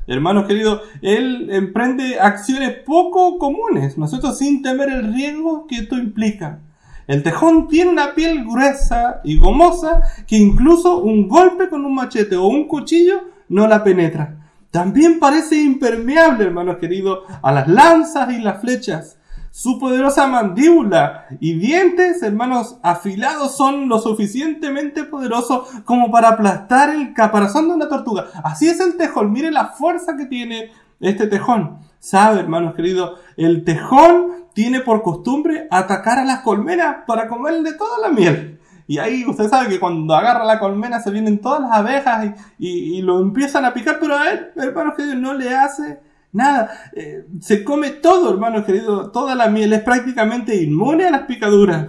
Hermanos 0.08 0.46
queridos, 0.46 0.80
él 1.02 1.48
emprende 1.50 2.18
acciones 2.18 2.76
poco 2.86 3.36
comunes, 3.36 3.98
nosotros 3.98 4.38
sin 4.38 4.62
temer 4.62 4.88
el 4.88 5.12
riesgo 5.12 5.66
que 5.66 5.76
esto 5.76 5.96
implica. 5.96 6.60
El 7.06 7.22
tejón 7.22 7.68
tiene 7.68 7.90
una 7.90 8.14
piel 8.14 8.42
gruesa 8.42 9.20
y 9.22 9.36
gomosa 9.36 10.00
que 10.26 10.36
incluso 10.36 10.98
un 10.98 11.28
golpe 11.28 11.68
con 11.68 11.84
un 11.84 11.94
machete 11.94 12.36
o 12.36 12.46
un 12.46 12.66
cuchillo 12.66 13.24
no 13.50 13.66
la 13.66 13.84
penetra. 13.84 14.36
También 14.70 15.18
parece 15.18 15.56
impermeable, 15.56 16.44
hermanos 16.44 16.78
queridos, 16.78 17.20
a 17.42 17.52
las 17.52 17.68
lanzas 17.68 18.32
y 18.32 18.40
las 18.40 18.62
flechas. 18.62 19.17
Su 19.58 19.76
poderosa 19.80 20.28
mandíbula 20.28 21.26
y 21.40 21.54
dientes, 21.54 22.22
hermanos, 22.22 22.78
afilados 22.80 23.56
son 23.56 23.88
lo 23.88 23.98
suficientemente 23.98 25.02
poderosos 25.02 25.66
como 25.84 26.12
para 26.12 26.28
aplastar 26.28 26.90
el 26.90 27.12
caparazón 27.12 27.66
de 27.66 27.74
una 27.74 27.88
tortuga. 27.88 28.28
Así 28.44 28.68
es 28.68 28.78
el 28.78 28.96
tejón. 28.96 29.32
Mire 29.32 29.50
la 29.50 29.66
fuerza 29.66 30.16
que 30.16 30.26
tiene 30.26 30.70
este 31.00 31.26
tejón. 31.26 31.80
Sabe, 31.98 32.38
hermanos 32.38 32.76
queridos, 32.76 33.18
el 33.36 33.64
tejón 33.64 34.46
tiene 34.52 34.78
por 34.78 35.02
costumbre 35.02 35.66
atacar 35.72 36.20
a 36.20 36.24
las 36.24 36.42
colmenas 36.42 36.98
para 37.04 37.26
comerle 37.26 37.72
toda 37.72 37.98
la 37.98 38.14
miel. 38.14 38.60
Y 38.86 38.98
ahí 38.98 39.24
usted 39.26 39.48
sabe 39.48 39.70
que 39.70 39.80
cuando 39.80 40.14
agarra 40.14 40.44
la 40.44 40.60
colmena 40.60 41.00
se 41.00 41.10
vienen 41.10 41.40
todas 41.40 41.62
las 41.62 41.72
abejas 41.72 42.32
y, 42.60 43.02
lo 43.02 43.18
empiezan 43.18 43.64
a 43.64 43.74
picar, 43.74 43.98
pero 43.98 44.16
a 44.16 44.30
él, 44.30 44.52
hermanos 44.54 44.94
queridos, 44.94 45.18
no 45.18 45.34
le 45.34 45.52
hace 45.52 45.98
nada. 46.32 46.70
Eh, 46.94 47.26
se 47.40 47.64
come 47.64 47.90
todo, 47.90 48.30
hermanos 48.32 48.64
queridos, 48.64 49.12
toda 49.12 49.34
la 49.34 49.48
miel 49.48 49.72
es 49.72 49.82
prácticamente 49.82 50.62
inmune 50.62 51.06
a 51.06 51.10
las 51.10 51.22
picaduras. 51.22 51.88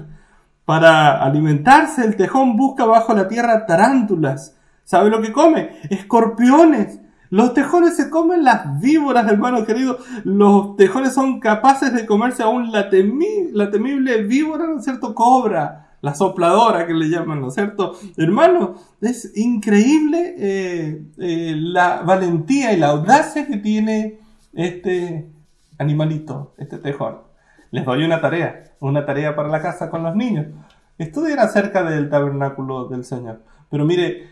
Para 0.66 1.24
alimentarse, 1.24 2.06
el 2.06 2.16
tejón 2.16 2.56
busca 2.56 2.86
bajo 2.86 3.14
la 3.14 3.28
tierra 3.28 3.66
tarántulas. 3.66 4.56
¿Sabe 4.84 5.10
lo 5.10 5.22
que 5.22 5.32
come? 5.32 5.72
Escorpiones. 5.90 7.00
Los 7.32 7.54
tejones 7.54 7.96
se 7.96 8.10
comen 8.10 8.44
las 8.44 8.80
víboras, 8.80 9.32
hermano 9.32 9.66
querido. 9.66 10.00
Los 10.24 10.76
tejones 10.76 11.14
son 11.14 11.40
capaces 11.40 11.94
de 11.94 12.06
comerse 12.06 12.44
aún 12.44 12.72
la, 12.72 12.90
la 13.54 13.72
temible 13.72 14.24
víbora, 14.24 14.66
¿no 14.66 14.80
es 14.80 14.84
cierto? 14.84 15.14
Cobra, 15.14 15.90
la 16.02 16.16
sopladora 16.16 16.88
que 16.88 16.94
le 16.94 17.10
llaman, 17.10 17.42
¿no 17.42 17.50
es 17.50 17.54
cierto? 17.54 17.96
Hermano, 18.18 18.76
es 19.02 19.38
increíble 19.38 20.36
eh, 20.38 21.04
eh, 21.20 21.56
la 21.58 22.02
valentía 22.02 22.74
y 22.74 22.78
la 22.78 22.90
audacia 22.90 23.46
que 23.46 23.58
tiene 23.58 24.20
este 24.54 25.32
animalito, 25.78 26.54
este 26.58 26.78
tejón 26.78 27.30
les 27.72 27.86
doy 27.86 28.04
una 28.04 28.22
tarea, 28.22 28.64
una 28.80 29.06
tarea 29.06 29.36
para 29.36 29.50
la 29.50 29.62
casa 29.62 29.90
con 29.90 30.04
los 30.04 30.16
niños. 30.16 30.48
Estudien 30.98 31.40
acerca 31.40 31.84
del 31.84 32.10
tabernáculo 32.10 32.88
del 32.88 33.06
Señor. 33.06 33.42
Pero 33.70 33.86
mire, 33.86 34.30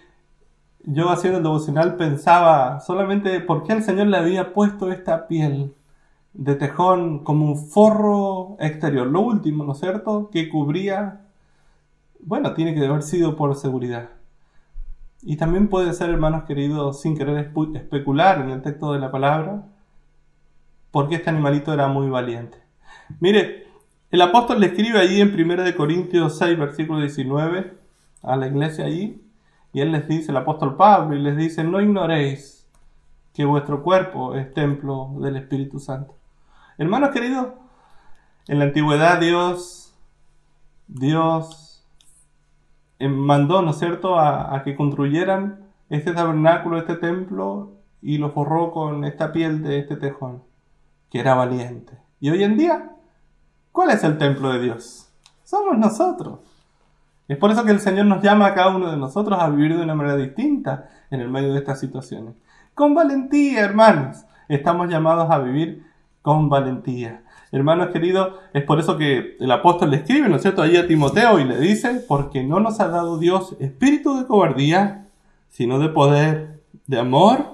yo 0.84 1.10
haciendo 1.10 1.38
el 1.38 1.44
devocional 1.44 1.96
pensaba 1.96 2.80
solamente 2.80 3.40
por 3.42 3.64
qué 3.64 3.74
el 3.74 3.84
Señor 3.84 4.08
le 4.08 4.18
había 4.18 4.54
puesto 4.54 4.92
esta 4.92 5.28
piel 5.28 5.74
de 6.34 6.56
tejón 6.56 7.24
como 7.24 7.46
un 7.46 7.58
forro 7.58 8.58
exterior. 8.60 9.08
Lo 9.08 9.22
último, 9.22 9.64
¿no 9.64 9.74
es 9.74 9.80
cierto? 9.80 10.30
Que 10.32 10.50
cubría, 10.50 11.22
bueno, 12.20 12.54
tiene 12.54 12.74
que 12.74 12.86
haber 12.86 13.04
sido 13.04 13.36
por 13.36 13.56
seguridad. 13.56 14.10
Y 15.22 15.38
también 15.38 15.68
puede 15.68 15.94
ser, 15.94 16.10
hermanos 16.10 16.44
queridos, 16.44 17.02
sin 17.02 17.18
querer 17.18 17.52
especular 17.76 18.42
en 18.42 18.50
el 18.50 18.62
texto 18.62 18.94
de 18.94 19.00
la 19.00 19.12
palabra, 19.12 19.64
porque 20.92 21.16
este 21.16 21.30
animalito 21.30 21.74
era 21.74 21.88
muy 21.88 22.10
valiente. 22.10 22.58
Mire, 23.20 23.68
el 24.10 24.22
apóstol 24.22 24.60
le 24.60 24.68
escribe 24.68 25.00
allí 25.00 25.22
en 25.22 25.34
1 25.34 25.76
Corintios 25.76 26.38
6, 26.38 26.58
versículo 26.58 27.00
19, 27.00 27.78
a 28.24 28.36
la 28.36 28.48
iglesia 28.48 28.86
allí, 28.86 29.22
y 29.74 29.82
él 29.82 29.92
les 29.92 30.08
dice, 30.08 30.32
el 30.32 30.38
apóstol 30.38 30.76
Pablo, 30.76 31.16
y 31.16 31.22
les 31.22 31.38
dice, 31.38 31.64
no 31.64 31.82
ignoréis 31.82 32.68
que 33.34 33.46
vuestro 33.46 33.84
cuerpo 33.84 34.36
es 34.36 34.54
templo 34.54 35.12
del 35.20 35.36
Espíritu 35.36 35.80
Santo. 35.80 36.16
Hermanos 36.78 37.12
queridos, 37.12 37.48
en 38.48 38.60
la 38.60 38.66
antigüedad 38.66 39.20
Dios, 39.20 39.96
Dios 40.88 41.86
mandó, 43.00 43.62
¿no 43.62 43.72
es 43.72 43.78
cierto?, 43.78 44.18
a 44.18 44.62
que 44.64 44.76
construyeran 44.76 45.68
este 45.90 46.14
tabernáculo, 46.14 46.78
este 46.78 46.96
templo, 46.96 47.74
y 48.02 48.18
lo 48.18 48.32
forró 48.32 48.72
con 48.72 49.04
esta 49.06 49.32
piel 49.32 49.64
de 49.64 49.80
este 49.80 49.96
tejón, 49.98 50.44
que 51.10 51.20
era 51.20 51.36
valiente. 51.36 51.98
Y 52.20 52.30
hoy 52.30 52.44
en 52.44 52.58
día 52.58 52.98
¿Cuál 53.78 53.92
es 53.92 54.04
el 54.04 54.18
templo 54.18 54.52
de 54.52 54.60
Dios? 54.60 55.08
Somos 55.44 55.78
nosotros. 55.78 56.40
Es 57.28 57.38
por 57.38 57.52
eso 57.52 57.64
que 57.64 57.70
el 57.70 57.80
Señor 57.80 58.08
nos 58.08 58.24
llama 58.24 58.48
a 58.48 58.56
cada 58.56 58.76
uno 58.76 58.90
de 58.90 58.98
nosotros 58.98 59.40
a 59.40 59.48
vivir 59.50 59.78
de 59.78 59.84
una 59.84 59.94
manera 59.94 60.16
distinta 60.16 60.90
en 61.12 61.22
el 61.22 61.30
medio 61.30 61.54
de 61.54 61.60
estas 61.60 61.80
situaciones. 61.80 62.34
Con 62.74 62.96
valentía, 62.96 63.60
hermanos. 63.60 64.26
Estamos 64.50 64.90
llamados 64.90 65.30
a 65.30 65.38
vivir 65.38 65.86
con 66.24 66.50
valentía. 66.50 67.22
Hermanos 67.52 67.90
queridos, 67.90 68.34
es 68.52 68.64
por 68.64 68.80
eso 68.80 68.98
que 68.98 69.38
el 69.40 69.52
apóstol 69.52 69.92
le 69.92 69.98
escribe, 69.98 70.28
¿no 70.28 70.38
es 70.38 70.42
cierto?, 70.42 70.64
allí 70.64 70.76
a 70.76 70.88
Timoteo 70.88 71.38
y 71.38 71.44
le 71.44 71.60
dice, 71.60 72.04
porque 72.08 72.44
no 72.44 72.60
nos 72.60 72.80
ha 72.80 72.88
dado 72.88 73.20
Dios 73.20 73.56
espíritu 73.60 74.18
de 74.18 74.26
cobardía, 74.26 75.06
sino 75.50 75.78
de 75.78 75.90
poder, 75.90 76.62
de 76.88 76.98
amor 76.98 77.46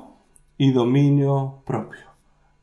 y 0.58 0.72
dominio 0.72 1.64
propio. 1.66 2.06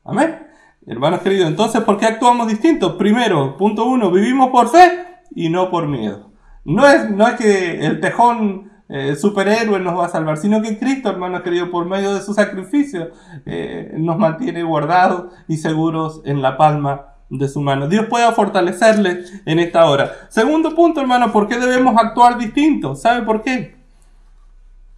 Amén. 0.03 0.50
Hermanos 0.87 1.21
queridos, 1.21 1.47
entonces, 1.47 1.81
¿por 1.81 1.97
qué 1.97 2.05
actuamos 2.05 2.47
distintos? 2.47 2.93
Primero, 2.93 3.55
punto 3.55 3.85
uno, 3.85 4.09
vivimos 4.09 4.49
por 4.49 4.67
fe 4.69 5.05
y 5.35 5.49
no 5.49 5.69
por 5.69 5.87
miedo. 5.87 6.31
No 6.65 6.87
es, 6.87 7.09
no 7.09 7.27
es 7.27 7.35
que 7.35 7.85
el 7.85 7.99
tejón 7.99 8.71
eh, 8.89 9.15
superhéroe 9.15 9.79
nos 9.79 9.97
va 9.97 10.07
a 10.07 10.09
salvar, 10.09 10.37
sino 10.37 10.61
que 10.61 10.79
Cristo, 10.79 11.09
hermanos 11.09 11.43
queridos, 11.43 11.69
por 11.69 11.85
medio 11.85 12.13
de 12.13 12.21
su 12.21 12.33
sacrificio, 12.33 13.11
eh, 13.45 13.93
nos 13.95 14.17
mantiene 14.17 14.63
guardados 14.63 15.31
y 15.47 15.57
seguros 15.57 16.21
en 16.25 16.41
la 16.41 16.57
palma 16.57 17.15
de 17.29 17.47
su 17.47 17.61
mano. 17.61 17.87
Dios 17.87 18.07
pueda 18.07 18.31
fortalecerle 18.33 19.23
en 19.45 19.59
esta 19.59 19.85
hora. 19.85 20.11
Segundo 20.29 20.75
punto, 20.75 20.99
hermano, 20.99 21.31
¿por 21.31 21.47
qué 21.47 21.57
debemos 21.57 21.95
actuar 21.97 22.37
distintos? 22.37 23.01
¿Sabe 23.01 23.21
por 23.21 23.43
qué? 23.43 23.77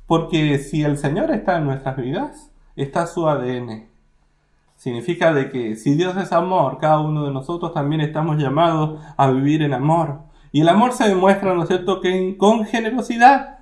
Porque 0.07 0.57
si 0.59 0.83
el 0.83 0.97
Señor 0.97 1.29
está 1.31 1.57
en 1.57 1.65
nuestras 1.65 1.97
vidas, 1.97 2.51
está 2.75 3.05
su 3.05 3.27
ADN. 3.27 3.92
Significa 4.83 5.33
de 5.33 5.49
que 5.49 5.77
si 5.77 5.95
Dios 5.95 6.17
es 6.17 6.33
amor, 6.33 6.77
cada 6.77 6.99
uno 6.99 7.23
de 7.23 7.31
nosotros 7.31 7.73
también 7.73 8.01
estamos 8.01 8.35
llamados 8.35 8.99
a 9.15 9.31
vivir 9.31 9.61
en 9.61 9.73
amor. 9.73 10.23
Y 10.51 10.59
el 10.59 10.67
amor 10.67 10.91
se 10.91 11.07
demuestra, 11.07 11.53
¿no 11.53 11.61
es 11.61 11.69
cierto?, 11.69 12.01
que 12.01 12.35
con 12.37 12.65
generosidad. 12.65 13.59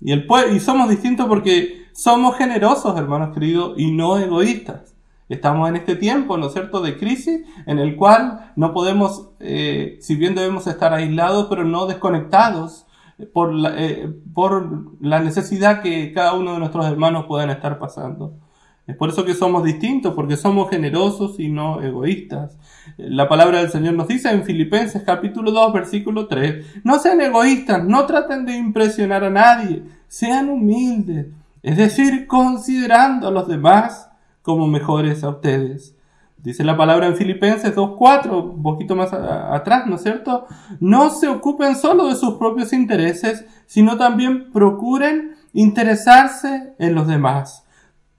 Y, 0.00 0.10
el, 0.10 0.26
y 0.52 0.58
somos 0.58 0.88
distintos 0.88 1.26
porque 1.28 1.84
somos 1.92 2.36
generosos, 2.36 2.98
hermanos 2.98 3.32
queridos, 3.32 3.74
y 3.76 3.92
no 3.92 4.18
egoístas. 4.18 4.96
Estamos 5.28 5.68
en 5.68 5.76
este 5.76 5.94
tiempo, 5.94 6.36
¿no 6.38 6.48
es 6.48 6.52
cierto?, 6.54 6.82
de 6.82 6.98
crisis 6.98 7.42
en 7.66 7.78
el 7.78 7.94
cual 7.94 8.52
no 8.56 8.72
podemos, 8.72 9.28
eh, 9.38 9.98
si 10.00 10.16
bien 10.16 10.34
debemos 10.34 10.66
estar 10.66 10.92
aislados, 10.92 11.46
pero 11.48 11.62
no 11.62 11.86
desconectados 11.86 12.84
por 13.32 13.54
la, 13.54 13.80
eh, 13.80 14.12
por 14.34 14.90
la 15.00 15.20
necesidad 15.20 15.82
que 15.82 16.12
cada 16.12 16.32
uno 16.32 16.54
de 16.54 16.58
nuestros 16.58 16.84
hermanos 16.84 17.26
puedan 17.28 17.50
estar 17.50 17.78
pasando. 17.78 18.40
Es 18.86 18.96
por 18.96 19.08
eso 19.08 19.24
que 19.24 19.32
somos 19.32 19.64
distintos, 19.64 20.12
porque 20.12 20.36
somos 20.36 20.68
generosos 20.68 21.40
y 21.40 21.48
no 21.48 21.80
egoístas. 21.80 22.58
La 22.98 23.28
palabra 23.28 23.60
del 23.60 23.70
Señor 23.70 23.94
nos 23.94 24.08
dice 24.08 24.30
en 24.30 24.44
Filipenses 24.44 25.02
capítulo 25.06 25.52
2 25.52 25.72
versículo 25.72 26.26
3, 26.26 26.82
no 26.84 26.98
sean 26.98 27.22
egoístas, 27.22 27.82
no 27.82 28.04
traten 28.04 28.44
de 28.44 28.56
impresionar 28.56 29.24
a 29.24 29.30
nadie, 29.30 29.84
sean 30.06 30.50
humildes, 30.50 31.28
es 31.62 31.78
decir, 31.78 32.26
considerando 32.26 33.28
a 33.28 33.30
los 33.30 33.48
demás 33.48 34.10
como 34.42 34.66
mejores 34.66 35.24
a 35.24 35.30
ustedes. 35.30 35.96
Dice 36.36 36.62
la 36.62 36.76
palabra 36.76 37.06
en 37.06 37.16
Filipenses 37.16 37.74
2.4, 37.74 38.54
un 38.56 38.62
poquito 38.62 38.94
más 38.94 39.14
atrás, 39.14 39.86
¿no 39.86 39.96
es 39.96 40.02
cierto? 40.02 40.46
No 40.78 41.08
se 41.08 41.28
ocupen 41.28 41.74
solo 41.74 42.08
de 42.08 42.16
sus 42.16 42.34
propios 42.34 42.74
intereses, 42.74 43.46
sino 43.64 43.96
también 43.96 44.52
procuren 44.52 45.36
interesarse 45.54 46.74
en 46.78 46.94
los 46.94 47.06
demás 47.06 47.63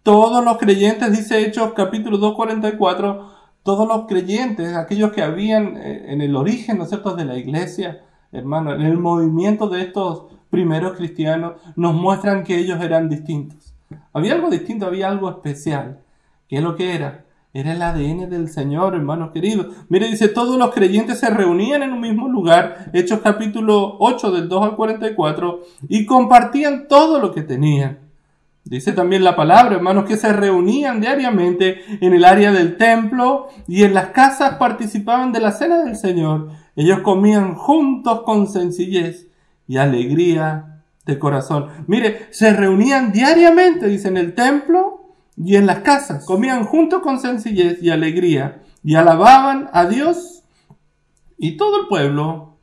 todos 0.05 0.45
los 0.45 0.59
creyentes, 0.59 1.11
dice 1.11 1.43
Hechos 1.43 1.73
capítulo 1.73 2.19
2.44, 2.19 3.25
todos 3.63 3.87
los 3.87 4.05
creyentes, 4.05 4.75
aquellos 4.75 5.11
que 5.11 5.23
habían 5.23 5.77
eh, 5.77 6.13
en 6.13 6.21
el 6.21 6.35
origen, 6.35 6.77
¿no 6.77 6.83
es 6.83 6.91
de 6.91 7.25
la 7.25 7.35
iglesia, 7.39 8.03
hermano, 8.31 8.75
en 8.75 8.83
el 8.83 8.99
movimiento 8.99 9.67
de 9.67 9.81
estos 9.81 10.25
primeros 10.51 10.95
cristianos, 10.95 11.53
nos 11.75 11.95
muestran 11.95 12.43
que 12.43 12.55
ellos 12.55 12.79
eran 12.83 13.09
distintos. 13.09 13.73
Había 14.13 14.35
algo 14.35 14.51
distinto, 14.51 14.85
había 14.85 15.09
algo 15.09 15.27
especial. 15.27 16.01
¿Qué 16.47 16.57
es 16.57 16.61
lo 16.61 16.75
que 16.75 16.93
era? 16.93 17.25
Era 17.51 17.71
el 17.71 17.81
ADN 17.81 18.29
del 18.29 18.49
Señor, 18.49 18.93
hermanos 18.93 19.31
queridos. 19.31 19.75
Mire, 19.89 20.07
dice, 20.07 20.27
todos 20.27 20.55
los 20.59 20.71
creyentes 20.71 21.19
se 21.19 21.31
reunían 21.31 21.81
en 21.81 21.93
un 21.93 22.01
mismo 22.01 22.29
lugar, 22.29 22.91
Hechos 22.93 23.21
capítulo 23.23 23.95
8 23.97 24.29
del 24.29 24.49
2 24.49 24.63
al 24.65 24.75
44, 24.75 25.61
y 25.89 26.05
compartían 26.05 26.87
todo 26.87 27.19
lo 27.19 27.33
que 27.33 27.41
tenían. 27.41 28.04
Dice 28.65 28.93
también 28.93 29.23
la 29.23 29.35
palabra, 29.35 29.75
hermanos, 29.75 30.05
que 30.05 30.17
se 30.17 30.33
reunían 30.33 30.99
diariamente 30.99 31.83
en 32.01 32.15
el 32.15 32.25
área 32.25 32.51
del 32.51 32.77
templo 32.77 33.47
y 33.67 33.83
en 33.83 33.93
las 33.93 34.07
casas 34.07 34.55
participaban 34.55 35.31
de 35.31 35.39
la 35.39 35.51
cena 35.51 35.83
del 35.83 35.95
Señor. 35.95 36.49
Ellos 36.75 37.01
comían 37.01 37.53
juntos 37.53 38.23
con 38.23 38.47
sencillez 38.47 39.27
y 39.67 39.77
alegría 39.77 40.81
de 41.05 41.19
corazón. 41.19 41.67
Mire, 41.85 42.25
se 42.31 42.53
reunían 42.53 43.11
diariamente, 43.11 43.87
dice, 43.87 44.07
en 44.07 44.17
el 44.17 44.33
templo 44.33 45.13
y 45.37 45.57
en 45.57 45.67
las 45.67 45.81
casas. 45.81 46.25
Comían 46.25 46.65
juntos 46.65 47.03
con 47.03 47.19
sencillez 47.19 47.83
y 47.83 47.91
alegría 47.91 48.63
y 48.83 48.95
alababan 48.95 49.69
a 49.73 49.85
Dios 49.85 50.43
y 51.37 51.55
todo 51.57 51.81
el 51.81 51.87
pueblo 51.87 52.57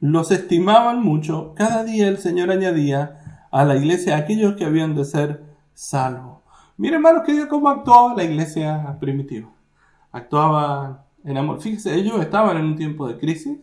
los 0.00 0.32
estimaban 0.32 1.00
mucho. 1.00 1.54
Cada 1.54 1.84
día 1.84 2.08
el 2.08 2.18
Señor 2.18 2.50
añadía 2.50 3.19
a 3.50 3.64
la 3.64 3.76
iglesia 3.76 4.16
aquellos 4.16 4.54
que 4.54 4.64
habían 4.64 4.94
de 4.94 5.04
ser 5.04 5.44
salvos. 5.74 6.38
Miren, 6.76 6.96
hermanos, 6.96 7.24
que 7.26 7.48
cómo 7.48 7.68
actuaba 7.68 8.14
la 8.14 8.24
iglesia 8.24 8.96
primitiva. 9.00 9.50
Actuaba 10.12 11.04
en 11.24 11.36
amor. 11.36 11.60
Fíjense, 11.60 11.94
ellos 11.94 12.20
estaban 12.20 12.56
en 12.56 12.64
un 12.64 12.76
tiempo 12.76 13.06
de 13.06 13.18
crisis. 13.18 13.58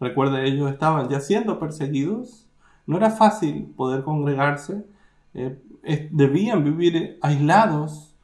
Recuerde, 0.00 0.46
ellos 0.46 0.70
estaban 0.70 1.08
ya 1.08 1.20
siendo 1.20 1.58
perseguidos. 1.58 2.46
No 2.86 2.96
era 2.96 3.10
fácil 3.10 3.72
poder 3.76 4.04
congregarse. 4.04 4.86
Eh, 5.34 5.58
debían 6.12 6.64
vivir 6.64 7.18
aislados. 7.20 8.14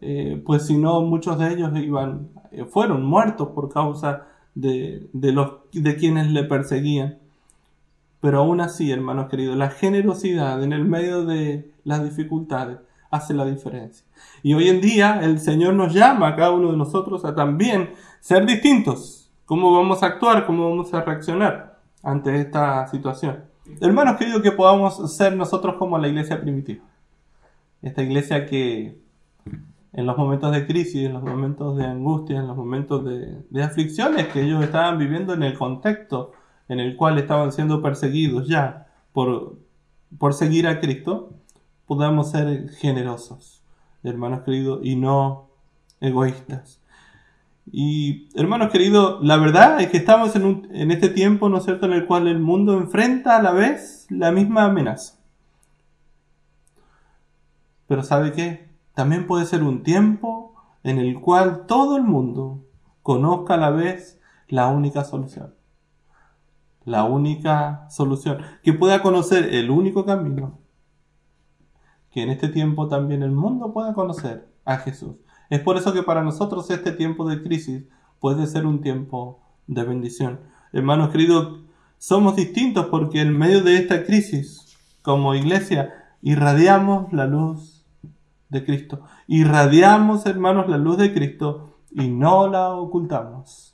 Eh, 0.00 0.42
pues 0.44 0.66
si 0.66 0.76
no, 0.76 1.00
muchos 1.02 1.38
de 1.38 1.52
ellos 1.52 1.70
iban, 1.76 2.28
eh, 2.50 2.64
fueron 2.64 3.04
muertos 3.04 3.48
por 3.48 3.72
causa 3.72 4.26
de, 4.54 5.08
de, 5.12 5.32
los, 5.32 5.54
de 5.72 5.96
quienes 5.96 6.30
le 6.30 6.44
perseguían. 6.44 7.18
Pero 8.22 8.38
aún 8.38 8.60
así, 8.60 8.92
hermanos 8.92 9.28
queridos, 9.28 9.56
la 9.56 9.70
generosidad 9.70 10.62
en 10.62 10.72
el 10.72 10.84
medio 10.84 11.24
de 11.24 11.72
las 11.82 12.04
dificultades 12.04 12.78
hace 13.10 13.34
la 13.34 13.44
diferencia. 13.44 14.06
Y 14.44 14.54
hoy 14.54 14.68
en 14.68 14.80
día 14.80 15.18
el 15.24 15.40
Señor 15.40 15.74
nos 15.74 15.92
llama 15.92 16.28
a 16.28 16.36
cada 16.36 16.52
uno 16.52 16.70
de 16.70 16.78
nosotros 16.78 17.24
a 17.24 17.34
también 17.34 17.90
ser 18.20 18.46
distintos. 18.46 19.28
¿Cómo 19.44 19.76
vamos 19.76 20.04
a 20.04 20.06
actuar? 20.06 20.46
¿Cómo 20.46 20.70
vamos 20.70 20.94
a 20.94 21.02
reaccionar 21.02 21.80
ante 22.04 22.40
esta 22.40 22.86
situación? 22.86 23.42
Hermanos 23.80 24.16
queridos, 24.18 24.40
que 24.40 24.52
podamos 24.52 25.16
ser 25.16 25.36
nosotros 25.36 25.74
como 25.76 25.98
la 25.98 26.06
iglesia 26.06 26.40
primitiva. 26.40 26.84
Esta 27.82 28.04
iglesia 28.04 28.46
que 28.46 29.02
en 29.92 30.06
los 30.06 30.16
momentos 30.16 30.52
de 30.52 30.64
crisis, 30.64 31.06
en 31.06 31.14
los 31.14 31.24
momentos 31.24 31.76
de 31.76 31.86
angustia, 31.86 32.38
en 32.38 32.46
los 32.46 32.56
momentos 32.56 33.04
de, 33.04 33.64
aflicciones 33.64 34.28
que 34.28 34.42
ellos 34.42 34.62
estaban 34.62 34.96
viviendo 34.96 35.34
en 35.34 35.42
el 35.42 35.58
contexto 35.58 36.34
en 36.68 36.80
el 36.80 36.96
cual 36.96 37.18
estaban 37.18 37.52
siendo 37.52 37.82
perseguidos 37.82 38.48
ya 38.48 38.86
por, 39.12 39.58
por 40.18 40.34
seguir 40.34 40.66
a 40.66 40.80
Cristo, 40.80 41.34
podamos 41.86 42.30
ser 42.30 42.70
generosos, 42.70 43.62
hermanos 44.02 44.40
queridos, 44.42 44.80
y 44.82 44.96
no 44.96 45.50
egoístas. 46.00 46.80
Y 47.70 48.28
hermanos 48.34 48.72
queridos, 48.72 49.22
la 49.22 49.36
verdad 49.36 49.80
es 49.80 49.88
que 49.88 49.98
estamos 49.98 50.34
en, 50.34 50.44
un, 50.44 50.68
en 50.72 50.90
este 50.90 51.08
tiempo, 51.08 51.48
¿no 51.48 51.58
es 51.58 51.64
cierto?, 51.64 51.86
en 51.86 51.92
el 51.92 52.06
cual 52.06 52.26
el 52.26 52.40
mundo 52.40 52.76
enfrenta 52.76 53.36
a 53.36 53.42
la 53.42 53.52
vez 53.52 54.06
la 54.10 54.32
misma 54.32 54.64
amenaza. 54.64 55.18
Pero 57.86 58.02
¿sabe 58.02 58.32
qué? 58.32 58.68
También 58.94 59.26
puede 59.26 59.46
ser 59.46 59.62
un 59.62 59.82
tiempo 59.82 60.54
en 60.82 60.98
el 60.98 61.20
cual 61.20 61.66
todo 61.66 61.96
el 61.96 62.02
mundo 62.02 62.64
conozca 63.02 63.54
a 63.54 63.58
la 63.58 63.70
vez 63.70 64.20
la 64.48 64.68
única 64.68 65.04
solución 65.04 65.54
la 66.84 67.04
única 67.04 67.86
solución, 67.90 68.38
que 68.62 68.72
pueda 68.72 69.02
conocer 69.02 69.54
el 69.54 69.70
único 69.70 70.04
camino, 70.04 70.58
que 72.10 72.22
en 72.22 72.30
este 72.30 72.48
tiempo 72.48 72.88
también 72.88 73.22
el 73.22 73.32
mundo 73.32 73.72
pueda 73.72 73.94
conocer 73.94 74.48
a 74.64 74.76
Jesús. 74.78 75.16
Es 75.50 75.60
por 75.60 75.76
eso 75.76 75.92
que 75.92 76.02
para 76.02 76.22
nosotros 76.22 76.70
este 76.70 76.92
tiempo 76.92 77.28
de 77.28 77.42
crisis 77.42 77.84
puede 78.20 78.46
ser 78.46 78.66
un 78.66 78.80
tiempo 78.80 79.42
de 79.66 79.84
bendición. 79.84 80.40
Hermanos 80.72 81.10
queridos, 81.10 81.60
somos 81.98 82.36
distintos 82.36 82.86
porque 82.86 83.20
en 83.20 83.36
medio 83.36 83.62
de 83.62 83.76
esta 83.76 84.04
crisis, 84.04 84.76
como 85.02 85.34
iglesia, 85.34 85.92
irradiamos 86.22 87.12
la 87.12 87.26
luz 87.26 87.84
de 88.48 88.64
Cristo. 88.64 89.02
Irradiamos, 89.26 90.26
hermanos, 90.26 90.68
la 90.68 90.78
luz 90.78 90.98
de 90.98 91.12
Cristo 91.12 91.78
y 91.90 92.08
no 92.08 92.48
la 92.48 92.70
ocultamos. 92.70 93.71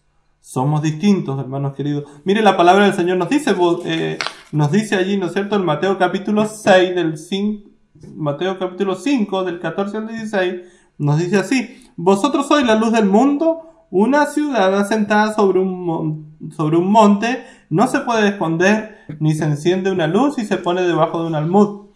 Somos 0.49 0.81
distintos, 0.81 1.39
hermanos 1.39 1.75
queridos. 1.75 2.05
Mire, 2.25 2.41
la 2.41 2.57
palabra 2.57 2.85
del 2.85 2.95
Señor 2.95 3.19
nos 3.19 3.29
dice, 3.29 3.55
eh, 3.85 4.19
nos 4.51 4.73
dice 4.73 4.97
allí, 4.97 5.19
¿no 5.19 5.27
es 5.27 5.35
cierto?, 5.35 5.57
en 5.57 5.65
Mateo 5.67 5.99
capítulo 5.99 6.47
6, 6.47 6.95
del 6.95 7.19
5, 7.19 7.69
Mateo 8.17 8.59
capítulo 8.59 8.95
5, 8.95 9.45
del 9.45 9.61
14 9.61 9.99
al 9.99 10.09
16, 10.09 10.55
nos 10.97 11.19
dice 11.19 11.37
así, 11.37 11.91
vosotros 11.97 12.49
sois 12.49 12.65
la 12.65 12.77
luz 12.77 12.93
del 12.93 13.05
mundo, 13.05 13.61
una 13.91 14.25
ciudad 14.25 14.75
asentada 14.75 15.35
sobre 15.35 15.61
un, 15.61 16.39
sobre 16.57 16.79
un 16.79 16.91
monte, 16.91 17.45
no 17.69 17.87
se 17.87 18.01
puede 18.01 18.29
esconder, 18.29 19.01
ni 19.21 19.35
se 19.35 19.45
enciende 19.45 19.91
una 19.91 20.07
luz 20.07 20.39
y 20.39 20.47
se 20.47 20.57
pone 20.57 20.81
debajo 20.81 21.21
de 21.21 21.27
un 21.27 21.35
almud, 21.35 21.89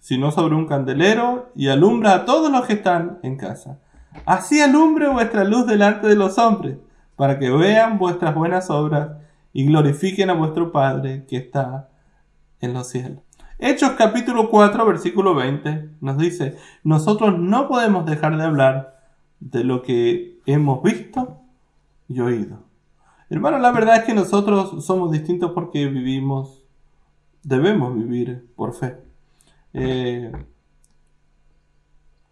sino 0.00 0.32
sobre 0.32 0.56
un 0.56 0.66
candelero 0.66 1.52
y 1.54 1.68
alumbra 1.68 2.14
a 2.14 2.24
todos 2.24 2.50
los 2.50 2.66
que 2.66 2.72
están 2.72 3.20
en 3.22 3.36
casa. 3.36 3.78
Así 4.26 4.60
alumbre 4.60 5.06
vuestra 5.06 5.44
luz 5.44 5.68
delante 5.68 6.08
de 6.08 6.16
los 6.16 6.36
hombres 6.38 6.78
para 7.22 7.38
que 7.38 7.52
vean 7.52 7.98
vuestras 7.98 8.34
buenas 8.34 8.68
obras 8.68 9.12
y 9.52 9.64
glorifiquen 9.66 10.28
a 10.28 10.32
vuestro 10.32 10.72
Padre 10.72 11.24
que 11.28 11.36
está 11.36 11.88
en 12.60 12.74
los 12.74 12.88
cielos. 12.88 13.20
Hechos 13.60 13.92
capítulo 13.92 14.50
4, 14.50 14.84
versículo 14.84 15.32
20 15.32 15.90
nos 16.00 16.18
dice, 16.18 16.56
nosotros 16.82 17.38
no 17.38 17.68
podemos 17.68 18.06
dejar 18.06 18.36
de 18.36 18.42
hablar 18.42 19.04
de 19.38 19.62
lo 19.62 19.82
que 19.82 20.40
hemos 20.46 20.82
visto 20.82 21.38
y 22.08 22.18
oído. 22.18 22.64
Hermano, 23.30 23.60
la 23.60 23.70
verdad 23.70 23.98
es 23.98 24.02
que 24.02 24.14
nosotros 24.14 24.84
somos 24.84 25.12
distintos 25.12 25.52
porque 25.52 25.86
vivimos, 25.86 26.64
debemos 27.44 27.94
vivir 27.94 28.48
por 28.56 28.74
fe. 28.74 28.96
Eh, 29.74 30.32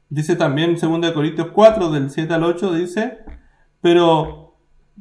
dice 0.08 0.34
también 0.34 0.74
2 0.74 1.12
Corintios 1.12 1.50
4, 1.52 1.92
del 1.92 2.10
7 2.10 2.34
al 2.34 2.42
8, 2.42 2.72
dice, 2.74 3.18
pero 3.80 4.49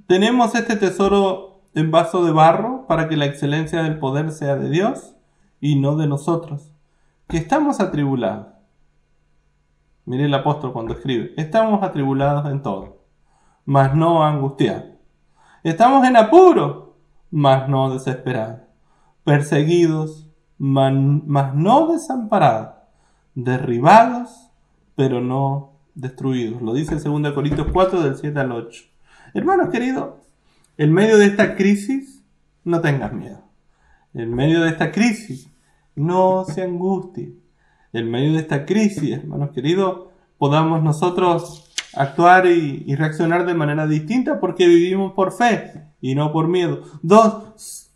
tenemos 0.07 0.55
este 0.55 0.75
tesoro 0.75 1.61
en 1.73 1.91
vaso 1.91 2.23
de 2.25 2.31
barro 2.31 2.85
para 2.87 3.07
que 3.07 3.17
la 3.17 3.25
excelencia 3.25 3.83
del 3.83 3.99
poder 3.99 4.31
sea 4.31 4.55
de 4.55 4.69
Dios 4.69 5.15
y 5.61 5.75
no 5.75 5.95
de 5.95 6.07
nosotros, 6.07 6.71
que 7.27 7.37
estamos 7.37 7.79
atribulados. 7.79 8.47
Mire 10.05 10.25
el 10.25 10.33
apóstol 10.33 10.73
cuando 10.73 10.93
escribe, 10.93 11.33
estamos 11.37 11.83
atribulados 11.83 12.51
en 12.51 12.63
todo, 12.63 13.03
mas 13.65 13.93
no 13.95 14.23
angustiados. 14.23 14.85
Estamos 15.63 16.07
en 16.07 16.15
apuro, 16.15 16.95
mas 17.29 17.67
no 17.67 17.91
desesperados. 17.91 18.61
Perseguidos, 19.23 20.29
mas 20.57 21.53
no 21.53 21.87
desamparados. 21.91 22.75
Derribados, 23.35 24.49
pero 24.95 25.21
no 25.21 25.73
destruidos. 25.95 26.61
Lo 26.61 26.73
dice 26.73 26.95
2 26.95 27.33
Corintios 27.33 27.67
4 27.71 28.01
del 28.01 28.15
7 28.15 28.39
al 28.39 28.51
8. 28.53 28.83
Hermanos 29.33 29.69
queridos, 29.69 30.15
en 30.77 30.93
medio 30.93 31.17
de 31.17 31.25
esta 31.25 31.55
crisis, 31.55 32.23
no 32.63 32.81
tengas 32.81 33.13
miedo. 33.13 33.43
En 34.13 34.33
medio 34.33 34.61
de 34.61 34.69
esta 34.69 34.91
crisis, 34.91 35.49
no 35.95 36.45
se 36.45 36.63
angustie. 36.63 37.33
En 37.93 38.09
medio 38.09 38.33
de 38.33 38.39
esta 38.39 38.65
crisis, 38.65 39.11
hermanos 39.11 39.51
queridos, 39.51 40.07
podamos 40.37 40.81
nosotros 40.81 41.71
actuar 41.93 42.45
y, 42.47 42.95
reaccionar 42.95 43.45
de 43.45 43.53
manera 43.53 43.87
distinta 43.87 44.39
porque 44.39 44.67
vivimos 44.67 45.13
por 45.13 45.31
fe 45.31 45.89
y 46.01 46.15
no 46.15 46.31
por 46.31 46.47
miedo. 46.47 46.83
Dos, 47.01 47.91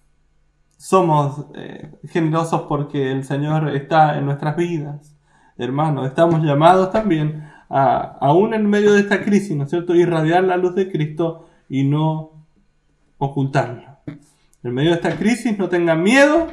somos 0.78 1.46
eh, 1.56 1.92
generosos 2.10 2.64
porque 2.64 3.12
el 3.12 3.24
Señor 3.24 3.76
está 3.76 4.18
en 4.18 4.26
nuestras 4.26 4.56
vidas. 4.56 5.16
Hermanos, 5.58 6.08
estamos 6.08 6.44
llamados 6.44 6.92
también 6.92 7.53
aún 7.74 8.54
en 8.54 8.70
medio 8.70 8.94
de 8.94 9.00
esta 9.00 9.24
crisis, 9.24 9.56
¿no 9.56 9.64
es 9.64 9.70
cierto?, 9.70 9.96
irradiar 9.96 10.44
la 10.44 10.58
luz 10.58 10.76
de 10.76 10.92
Cristo 10.92 11.48
y 11.68 11.84
no 11.84 12.46
ocultarla. 13.18 14.00
En 14.64 14.74
medio 14.74 14.92
de 14.92 14.96
esta 14.98 15.18
crisis 15.18 15.58
no 15.58 15.70
tengan 15.70 16.04
miedo, 16.04 16.48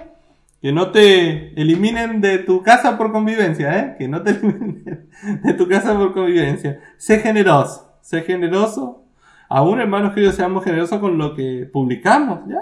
que 0.62 0.72
no 0.72 0.90
te 0.90 1.61
eliminen 1.61 2.20
de 2.20 2.38
tu 2.38 2.62
casa 2.62 2.96
por 2.96 3.12
convivencia, 3.12 3.78
¿eh? 3.78 3.96
que 3.98 4.09
no 4.09 4.22
te 4.22 4.30
eliminen 4.42 5.09
de 5.42 5.52
tu 5.54 5.68
casa 5.68 5.96
por 5.96 6.14
convivencia. 6.14 6.80
Sé 6.96 7.18
generoso, 7.18 7.98
sé 8.00 8.22
generoso. 8.22 9.04
Aún 9.48 9.80
hermanos 9.80 10.14
queridos, 10.14 10.37
seamos 10.37 10.64
generosos 10.64 11.00
con 11.00 11.18
lo 11.18 11.35
que 11.35 11.68
publicamos, 11.70 12.48
¿ya? 12.48 12.61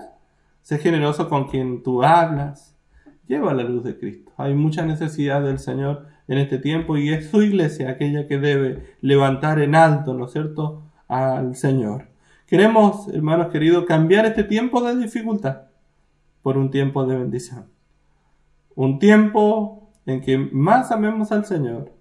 Sé 0.62 0.78
generoso 0.78 1.28
con 1.28 1.48
quien 1.48 1.82
tú 1.82 2.02
hablas. 2.02 2.76
Lleva 3.26 3.54
la 3.54 3.62
luz 3.62 3.84
de 3.84 3.98
Cristo. 3.98 4.32
Hay 4.36 4.54
mucha 4.54 4.84
necesidad 4.84 5.42
del 5.42 5.58
Señor 5.58 6.06
en 6.28 6.38
este 6.38 6.58
tiempo 6.58 6.96
y 6.96 7.08
es 7.08 7.30
su 7.30 7.42
iglesia 7.42 7.90
aquella 7.90 8.28
que 8.28 8.38
debe 8.38 8.96
levantar 9.00 9.60
en 9.60 9.74
alto, 9.74 10.14
¿no 10.14 10.26
es 10.26 10.32
cierto?, 10.32 10.82
al 11.08 11.56
Señor. 11.56 12.08
Queremos, 12.46 13.08
hermanos 13.08 13.48
queridos, 13.48 13.86
cambiar 13.86 14.26
este 14.26 14.44
tiempo 14.44 14.82
de 14.82 14.96
dificultad 14.96 15.62
por 16.42 16.58
un 16.58 16.70
tiempo 16.70 17.06
de 17.06 17.16
bendición. 17.16 17.66
Un 18.74 18.98
tiempo 18.98 19.90
en 20.06 20.20
que 20.20 20.38
más 20.38 20.92
amemos 20.92 21.32
al 21.32 21.46
Señor 21.46 21.92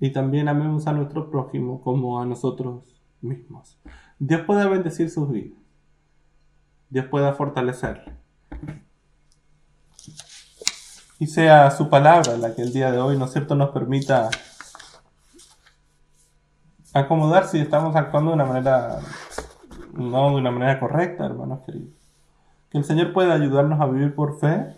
y 0.00 0.10
también 0.12 0.48
amemos 0.48 0.86
a 0.86 0.92
nuestro 0.92 1.30
prójimo 1.30 1.80
como 1.80 2.20
a 2.20 2.26
nosotros 2.26 2.94
mismos. 3.20 3.78
Dios 4.18 4.42
pueda 4.42 4.68
bendecir 4.68 5.10
sus 5.10 5.30
vidas. 5.30 5.58
Dios 6.88 7.06
pueda 7.06 7.34
fortalecerle 7.34 8.20
y 11.20 11.26
sea 11.26 11.70
su 11.70 11.90
palabra 11.90 12.38
la 12.38 12.54
que 12.54 12.62
el 12.62 12.72
día 12.72 12.90
de 12.90 12.98
hoy, 12.98 13.18
¿no 13.18 13.26
es 13.26 13.32
cierto?, 13.32 13.54
nos 13.54 13.70
permita 13.70 14.30
acomodar 16.94 17.46
si 17.46 17.58
estamos 17.58 17.94
actuando 17.94 18.30
de 18.30 18.36
una 18.36 18.46
manera, 18.46 19.00
no 19.92 20.30
de 20.30 20.36
una 20.36 20.50
manera 20.50 20.80
correcta, 20.80 21.26
hermanos 21.26 21.60
queridos. 21.66 21.92
Que 22.70 22.78
el 22.78 22.84
Señor 22.84 23.12
pueda 23.12 23.34
ayudarnos 23.34 23.78
a 23.82 23.86
vivir 23.86 24.14
por 24.14 24.40
fe 24.40 24.74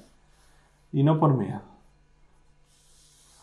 y 0.93 1.05
no 1.05 1.21
por 1.21 1.37
miedo. 1.37 1.63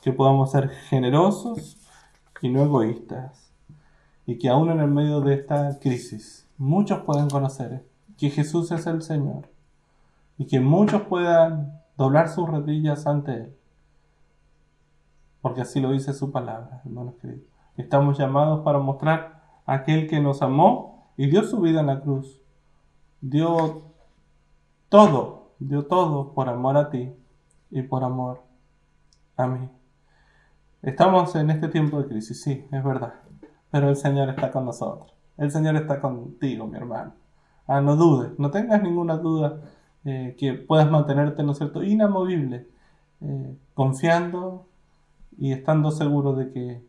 Que 0.02 0.12
podamos 0.12 0.52
ser 0.52 0.70
generosos 0.70 1.78
y 2.42 2.50
no 2.50 2.64
egoístas. 2.64 3.50
Y 4.26 4.38
que 4.40 4.50
aún 4.50 4.72
en 4.72 4.82
el 4.82 4.92
medio 4.92 5.22
de 5.22 5.36
esta 5.36 5.80
crisis 5.80 6.46
muchos 6.58 7.00
puedan 7.04 7.30
conocer 7.30 7.86
que 8.18 8.30
Jesús 8.30 8.72
es 8.72 8.86
el 8.88 9.02
Señor. 9.02 9.48
Y 10.38 10.48
que 10.48 10.60
muchos 10.60 11.04
puedan 11.04 11.79
doblar 12.00 12.30
sus 12.30 12.50
rodillas 12.50 13.06
ante 13.06 13.34
Él. 13.34 13.56
Porque 15.42 15.62
así 15.62 15.80
lo 15.80 15.92
dice 15.92 16.14
su 16.14 16.32
palabra, 16.32 16.82
hermanos 16.84 17.14
queridos. 17.22 17.44
Estamos 17.78 18.18
llamados 18.18 18.62
para 18.62 18.80
mostrar 18.80 19.44
a 19.68 19.74
aquel 19.76 20.08
que 20.08 20.20
nos 20.20 20.42
amó 20.42 21.14
y 21.16 21.30
dio 21.30 21.44
su 21.44 21.62
vida 21.62 21.82
en 21.82 21.88
la 21.88 22.02
cruz. 22.02 22.42
Dio 23.22 23.84
todo 24.90 25.40
dio 25.60 25.86
todo 25.86 26.34
por 26.34 26.50
amor 26.50 26.78
a 26.78 26.90
ti 26.90 27.14
y 27.70 27.82
por 27.84 28.04
amor 28.04 28.42
a 29.36 29.46
mí. 29.48 29.70
Estamos 30.82 31.36
en 31.36 31.50
este 31.50 31.68
tiempo 31.68 32.02
de 32.02 32.08
crisis, 32.08 32.42
sí, 32.42 32.66
es 32.72 32.84
verdad, 32.84 33.16
pero 33.70 33.90
el 33.90 33.98
Señor 33.98 34.30
está 34.30 34.52
con 34.52 34.66
nosotros. 34.66 35.14
El 35.38 35.52
Señor 35.52 35.76
está 35.76 36.00
contigo, 36.00 36.68
mi 36.68 36.78
hermano. 36.78 37.14
Ah, 37.68 37.82
no 37.82 37.96
dudes, 37.96 38.38
no 38.40 38.50
tengas 38.50 38.82
ninguna 38.82 39.18
duda 39.18 39.62
eh, 40.06 40.36
que 40.38 40.54
puedas 40.54 40.90
mantenerte, 40.90 41.44
¿no 41.44 41.52
es 41.52 41.58
cierto?, 41.58 41.84
inamovible, 41.84 42.68
eh, 43.22 43.56
confiando 43.74 44.66
y 45.38 45.52
estando 45.52 45.92
seguro 45.92 46.34
de 46.34 46.52
que 46.52 46.82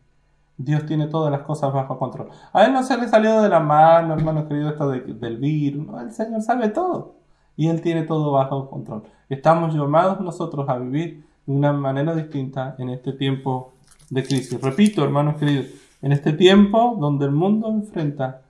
Dios 0.57 0.85
tiene 0.85 1.07
todas 1.07 1.31
las 1.31 1.41
cosas 1.41 1.73
bajo 1.73 1.97
control. 1.97 2.29
A 2.53 2.65
Él 2.65 2.73
no 2.73 2.83
se 2.83 2.97
le 2.97 3.07
salió 3.07 3.41
de 3.41 3.49
la 3.49 3.59
mano, 3.59 4.13
hermano 4.13 4.47
querido, 4.47 4.69
esto 4.69 4.89
del 4.89 5.37
virus. 5.37 5.87
El 6.01 6.11
Señor 6.11 6.41
sabe 6.41 6.69
todo. 6.69 7.15
Y 7.57 7.67
Él 7.67 7.81
tiene 7.81 8.03
todo 8.03 8.31
bajo 8.31 8.69
control. 8.69 9.03
Estamos 9.29 9.73
llamados 9.73 10.19
nosotros 10.21 10.67
a 10.69 10.77
vivir 10.77 11.25
de 11.45 11.53
una 11.53 11.73
manera 11.73 12.15
distinta 12.15 12.75
en 12.77 12.89
este 12.89 13.13
tiempo 13.13 13.73
de 14.09 14.23
crisis. 14.23 14.61
Repito, 14.61 15.03
hermanos 15.03 15.37
queridos, 15.37 15.67
en 16.01 16.11
este 16.11 16.33
tiempo 16.33 16.97
donde 16.99 17.25
el 17.25 17.31
mundo 17.31 17.69
enfrenta 17.69 18.41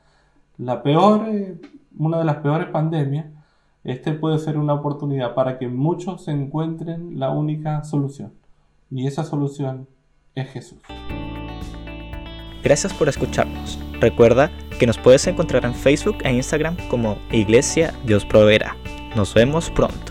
la 0.58 0.82
peor, 0.84 1.28
eh, 1.28 1.60
una 1.98 2.20
de 2.20 2.26
las 2.26 2.38
peores 2.38 2.68
pandemias, 2.68 3.26
este 3.84 4.14
puede 4.14 4.40
ser 4.40 4.58
una 4.58 4.74
oportunidad 4.74 5.34
para 5.34 5.58
que 5.58 5.68
muchos 5.68 6.28
encuentren 6.28 7.20
la 7.20 7.32
única 7.32 7.84
solución. 7.84 8.34
Y 8.90 9.08
esa 9.08 9.24
solución 9.24 9.88
es 10.36 10.50
Jesús. 10.50 10.80
Gracias 12.64 12.94
por 12.94 13.10
escucharnos. 13.10 13.80
Recuerda 14.00 14.52
que 14.80 14.88
nos 14.88 14.98
puedes 14.98 15.26
encontrar 15.28 15.66
en 15.66 15.74
Facebook 15.74 16.18
e 16.24 16.34
Instagram 16.34 16.78
como 16.90 17.18
Iglesia 17.32 17.94
Dios 18.06 18.26
Proveerá. 18.26 18.76
Nos 19.16 19.34
vemos 19.34 19.70
pronto. 19.72 20.11